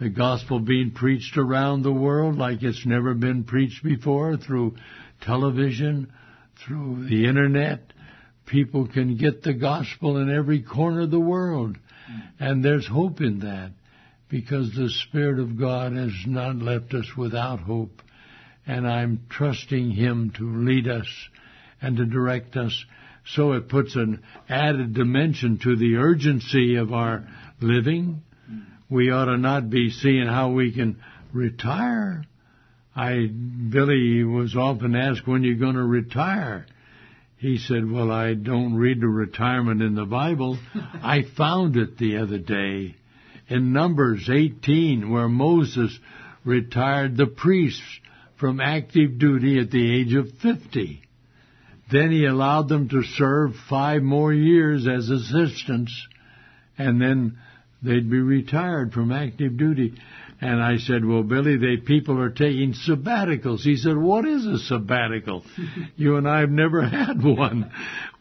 The 0.00 0.08
gospel 0.08 0.60
being 0.60 0.92
preached 0.92 1.36
around 1.36 1.82
the 1.82 1.92
world 1.92 2.38
like 2.38 2.62
it's 2.62 2.86
never 2.86 3.12
been 3.12 3.44
preached 3.44 3.84
before 3.84 4.38
through 4.38 4.76
television, 5.20 6.10
through 6.64 7.06
the 7.06 7.26
internet. 7.26 7.92
People 8.46 8.88
can 8.88 9.18
get 9.18 9.42
the 9.42 9.52
gospel 9.52 10.16
in 10.16 10.34
every 10.34 10.62
corner 10.62 11.02
of 11.02 11.10
the 11.10 11.20
world. 11.20 11.76
And 12.38 12.64
there's 12.64 12.86
hope 12.86 13.20
in 13.20 13.40
that 13.40 13.72
because 14.30 14.72
the 14.72 14.88
Spirit 14.88 15.38
of 15.38 15.60
God 15.60 15.92
has 15.92 16.12
not 16.26 16.56
left 16.56 16.94
us 16.94 17.06
without 17.14 17.60
hope. 17.60 18.00
And 18.66 18.88
I'm 18.88 19.26
trusting 19.28 19.90
Him 19.90 20.32
to 20.38 20.64
lead 20.64 20.88
us 20.88 21.08
and 21.82 21.98
to 21.98 22.06
direct 22.06 22.56
us. 22.56 22.86
So 23.26 23.52
it 23.52 23.68
puts 23.68 23.96
an 23.96 24.22
added 24.48 24.94
dimension 24.94 25.58
to 25.62 25.76
the 25.76 25.96
urgency 25.96 26.76
of 26.76 26.94
our 26.94 27.28
living. 27.60 28.22
We 28.90 29.10
ought 29.10 29.26
to 29.26 29.38
not 29.38 29.70
be 29.70 29.90
seeing 29.90 30.26
how 30.26 30.50
we 30.50 30.72
can 30.72 31.00
retire. 31.32 32.24
I, 32.94 33.28
Billy 33.28 34.24
was 34.24 34.56
often 34.56 34.96
asked, 34.96 35.26
when 35.26 35.44
you're 35.44 35.54
going 35.54 35.76
to 35.76 35.84
retire? 35.84 36.66
He 37.36 37.56
said, 37.56 37.90
well, 37.90 38.10
I 38.10 38.34
don't 38.34 38.74
read 38.74 39.00
the 39.00 39.08
retirement 39.08 39.80
in 39.80 39.94
the 39.94 40.04
Bible. 40.04 40.58
I 40.74 41.22
found 41.36 41.76
it 41.76 41.96
the 41.96 42.18
other 42.18 42.38
day 42.38 42.96
in 43.48 43.72
Numbers 43.72 44.28
18 44.28 45.10
where 45.10 45.28
Moses 45.28 45.98
retired 46.44 47.16
the 47.16 47.26
priests 47.26 48.00
from 48.38 48.60
active 48.60 49.18
duty 49.18 49.58
at 49.58 49.70
the 49.70 50.00
age 50.00 50.14
of 50.14 50.30
50. 50.38 51.02
Then 51.90 52.10
he 52.10 52.24
allowed 52.24 52.68
them 52.68 52.88
to 52.88 53.02
serve 53.02 53.54
five 53.68 54.02
more 54.02 54.32
years 54.32 54.86
as 54.86 55.10
assistants 55.10 56.08
and 56.78 57.00
then 57.00 57.38
they'd 57.82 58.10
be 58.10 58.20
retired 58.20 58.92
from 58.92 59.12
active 59.12 59.56
duty. 59.56 59.94
And 60.40 60.62
I 60.62 60.78
said, 60.78 61.04
well, 61.04 61.22
Billy, 61.22 61.58
they 61.58 61.76
people 61.76 62.18
are 62.20 62.30
taking 62.30 62.72
sabbaticals. 62.72 63.60
He 63.60 63.76
said, 63.76 63.96
what 63.96 64.24
is 64.26 64.46
a 64.46 64.58
sabbatical? 64.58 65.44
you 65.96 66.16
and 66.16 66.28
I 66.28 66.40
have 66.40 66.50
never 66.50 66.82
had 66.82 67.22
one. 67.22 67.70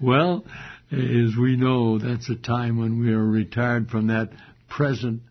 Well, 0.02 0.43
as 0.91 1.36
we 1.39 1.56
know, 1.56 1.98
that's 1.98 2.30
a 2.30 2.36
time 2.36 2.78
when 2.78 3.00
we 3.00 3.13
are 3.13 3.26
retired 3.26 3.89
from 3.89 4.08
that 4.08 4.32
present 4.69 5.22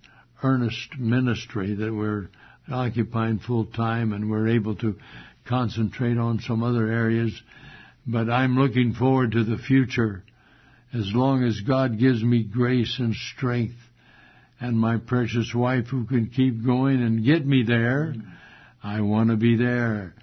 earnest 0.42 0.98
ministry 0.98 1.74
that 1.74 1.92
we're 1.92 2.28
occupying 2.70 3.38
full 3.38 3.66
time 3.66 4.12
and 4.12 4.30
we're 4.30 4.48
able 4.48 4.76
to 4.76 4.96
concentrate 5.46 6.16
on 6.16 6.40
some 6.40 6.62
other 6.62 6.86
areas. 6.86 7.32
But 8.06 8.30
I'm 8.30 8.56
looking 8.56 8.94
forward 8.94 9.32
to 9.32 9.44
the 9.44 9.58
future 9.58 10.24
as 10.94 11.10
long 11.12 11.44
as 11.44 11.60
God 11.60 11.98
gives 11.98 12.22
me 12.22 12.44
grace 12.44 12.98
and 12.98 13.14
strength 13.14 13.76
and 14.60 14.78
my 14.78 14.96
precious 14.98 15.52
wife 15.54 15.86
who 15.86 16.04
can 16.04 16.26
keep 16.26 16.64
going 16.64 17.02
and 17.02 17.24
get 17.24 17.46
me 17.46 17.64
there. 17.66 18.14
I 18.82 19.00
want 19.00 19.30
to 19.30 19.36
be 19.36 19.56
there 19.56 20.14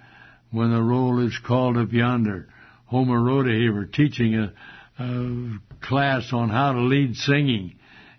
when 0.50 0.72
the 0.72 0.82
roll 0.82 1.26
is 1.26 1.38
called 1.46 1.76
up 1.76 1.92
yonder. 1.92 2.48
Homer 2.86 3.18
Rodeheaver 3.18 3.92
teaching 3.92 4.34
a, 4.34 4.52
a 4.98 5.58
class 5.80 6.32
on 6.32 6.50
how 6.50 6.72
to 6.72 6.80
lead 6.80 7.16
singing. 7.16 7.76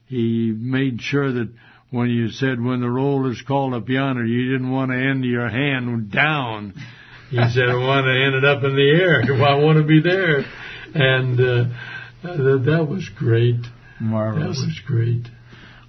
He 0.07 0.53
made 0.55 1.01
sure 1.01 1.31
that 1.31 1.53
when 1.89 2.09
you 2.09 2.29
said 2.29 2.61
when 2.61 2.81
the 2.81 2.89
roll 2.89 3.31
is 3.31 3.41
called 3.41 3.73
up 3.73 3.87
yonder, 3.87 4.25
you 4.25 4.51
didn't 4.51 4.71
want 4.71 4.91
to 4.91 4.97
end 4.97 5.23
your 5.23 5.49
hand 5.49 6.11
down. 6.11 6.73
He 7.29 7.37
said, 7.49 7.69
I 7.69 7.75
want 7.75 8.05
to 8.05 8.25
end 8.25 8.35
it 8.35 8.45
up 8.45 8.63
in 8.63 8.75
the 8.75 8.89
air. 8.89 9.21
I 9.45 9.63
want 9.63 9.77
to 9.77 9.83
be 9.83 10.01
there. 10.01 10.45
And 10.93 11.39
uh, 11.39 11.77
that, 12.23 12.63
that 12.65 12.87
was 12.89 13.07
great. 13.17 13.61
Marvelous. 13.99 14.59
That 14.59 14.67
was 14.67 14.81
great. 14.85 15.27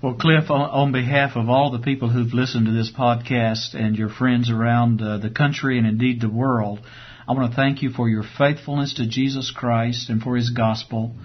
Well, 0.01 0.15
Cliff, 0.15 0.49
on, 0.49 0.71
on 0.71 0.93
behalf 0.93 1.33
of 1.35 1.49
all 1.49 1.73
the 1.73 1.81
people 1.81 2.09
who've 2.09 2.33
listened 2.33 2.67
to 2.67 2.73
this 2.73 2.93
podcast 2.93 3.75
and 3.75 3.97
your 3.97 4.09
friends 4.09 4.49
around 4.49 5.03
uh, 5.03 5.19
the 5.19 5.29
country 5.29 5.77
and 5.77 5.89
indeed 5.89 6.21
the 6.21 6.29
world, 6.29 6.79
I 7.27 7.33
want 7.33 7.51
to 7.51 7.57
thank 7.57 7.83
you 7.83 7.91
for 7.91 8.09
your 8.09 8.23
faithfulness 8.23 8.95
to 8.95 9.09
Jesus 9.09 9.51
Christ 9.51 10.09
and 10.09 10.23
for 10.23 10.37
His 10.37 10.51
gospel 10.51 11.17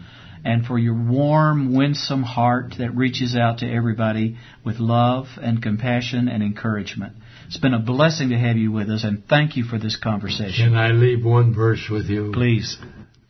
and 0.43 0.65
for 0.65 0.79
your 0.79 0.95
warm, 0.95 1.75
winsome 1.75 2.23
heart 2.23 2.73
that 2.79 2.95
reaches 2.95 3.36
out 3.36 3.59
to 3.59 3.71
everybody 3.71 4.38
with 4.65 4.79
love 4.79 5.27
and 5.39 5.62
compassion 5.62 6.27
and 6.27 6.41
encouragement. 6.41 7.13
It's 7.45 7.59
been 7.59 7.75
a 7.75 7.79
blessing 7.79 8.29
to 8.29 8.39
have 8.39 8.57
you 8.57 8.71
with 8.71 8.89
us, 8.89 9.03
and 9.03 9.23
thank 9.29 9.55
you 9.55 9.65
for 9.65 9.77
this 9.77 9.97
conversation. 9.97 10.69
Can 10.69 10.75
I 10.75 10.89
leave 10.89 11.23
one 11.23 11.53
verse 11.53 11.88
with 11.91 12.07
you? 12.07 12.31
Please. 12.33 12.79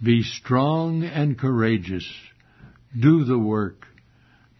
Be 0.01 0.23
strong 0.23 1.03
and 1.03 1.37
courageous. 1.37 2.09
Do 2.97 3.25
the 3.25 3.37
work. 3.37 3.87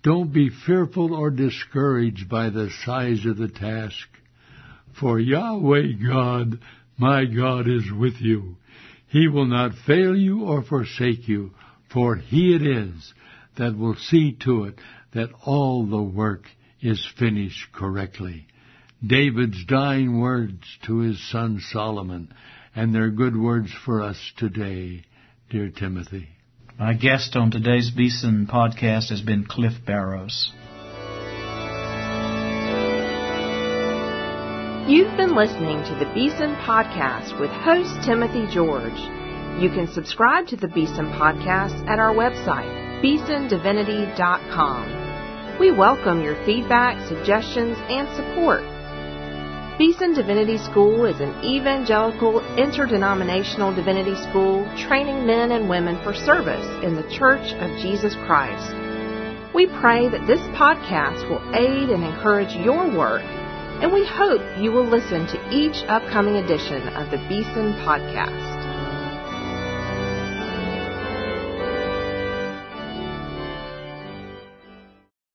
Don't 0.04 0.34
be 0.34 0.50
fearful 0.50 1.14
or 1.14 1.32
discouraged 1.32 2.30
by 2.30 2.50
the 2.50 2.70
size 2.86 3.26
of 3.26 3.38
the 3.38 3.48
task. 3.48 4.08
For 5.00 5.20
Yahweh 5.20 5.94
God, 6.06 6.60
my 6.98 7.26
God, 7.26 7.68
is 7.68 7.90
with 7.92 8.20
you. 8.20 8.58
He 9.08 9.28
will 9.28 9.46
not 9.46 9.74
fail 9.88 10.16
you 10.16 10.44
or 10.44 10.62
forsake 10.62 11.28
you, 11.28 11.52
for 11.92 12.18
He 12.18 12.54
it 12.54 12.62
is 12.62 13.14
that 13.56 13.78
will 13.78 13.96
see 13.96 14.34
to 14.44 14.66
it 14.66 14.80
that 15.14 15.30
all 15.46 15.86
the 15.86 16.02
work 16.02 16.44
is 16.82 17.08
finished 17.18 17.72
correctly. 17.72 18.46
David's 19.06 19.64
dying 19.66 20.20
words 20.20 20.64
to 20.86 21.00
his 21.00 21.22
son 21.30 21.60
Solomon, 21.72 22.34
and 22.76 22.94
they're 22.94 23.10
good 23.10 23.38
words 23.38 23.72
for 23.86 24.02
us 24.02 24.18
today, 24.38 25.04
dear 25.50 25.70
Timothy. 25.70 26.30
My 26.80 26.94
guest 26.94 27.36
on 27.36 27.52
today's 27.52 27.92
Beeson 27.92 28.48
podcast 28.52 29.10
has 29.10 29.22
been 29.22 29.46
Cliff 29.46 29.74
Barrows. 29.86 30.52
You've 34.90 35.16
been 35.16 35.36
listening 35.36 35.84
to 35.84 35.94
the 36.00 36.10
Beeson 36.14 36.56
Podcast 36.56 37.40
with 37.40 37.52
host 37.52 38.02
Timothy 38.04 38.48
George. 38.52 38.98
You 39.62 39.70
can 39.70 39.88
subscribe 39.88 40.48
to 40.48 40.56
the 40.58 40.68
Beeson 40.68 41.12
Podcast 41.12 41.88
at 41.88 42.00
our 42.00 42.14
website, 42.14 43.02
beesondivinity.com. 43.04 45.60
We 45.60 45.72
welcome 45.72 46.24
your 46.24 46.44
feedback, 46.44 47.08
suggestions, 47.08 47.78
and 47.88 48.10
support. 48.16 48.64
Beeson 49.76 50.14
Divinity 50.14 50.60
School 50.60 51.06
is 51.06 51.20
an 51.20 51.34
evangelical, 51.44 52.42
interdenominational 52.58 53.74
divinity 53.74 54.14
school 54.30 54.70
training 54.78 55.26
men 55.26 55.52
and 55.52 55.68
women 55.68 55.98
for 56.04 56.14
service 56.14 56.64
in 56.84 56.96
the 56.96 57.10
Church 57.10 57.54
of 57.54 57.82
Jesus 57.82 58.14
Christ. 58.28 58.72
We 59.56 59.66
pray 59.66 60.10
that 60.10 60.28
this 60.28 60.42
podcast 60.54 61.28
will 61.28 61.42
aid 61.56 61.90
and 61.90 62.04
encourage 62.04 62.54
your 62.54 62.86
work, 62.96 63.24
and 63.82 63.92
we 63.92 64.06
hope 64.06 64.44
you 64.62 64.72
will 64.72 64.86
listen 64.86 65.26
to 65.26 65.50
each 65.52 65.84
upcoming 65.90 66.36
edition 66.36 66.90
of 66.90 67.10
the 67.10 67.18
Beeson 67.28 67.74
Podcast. 67.82 68.53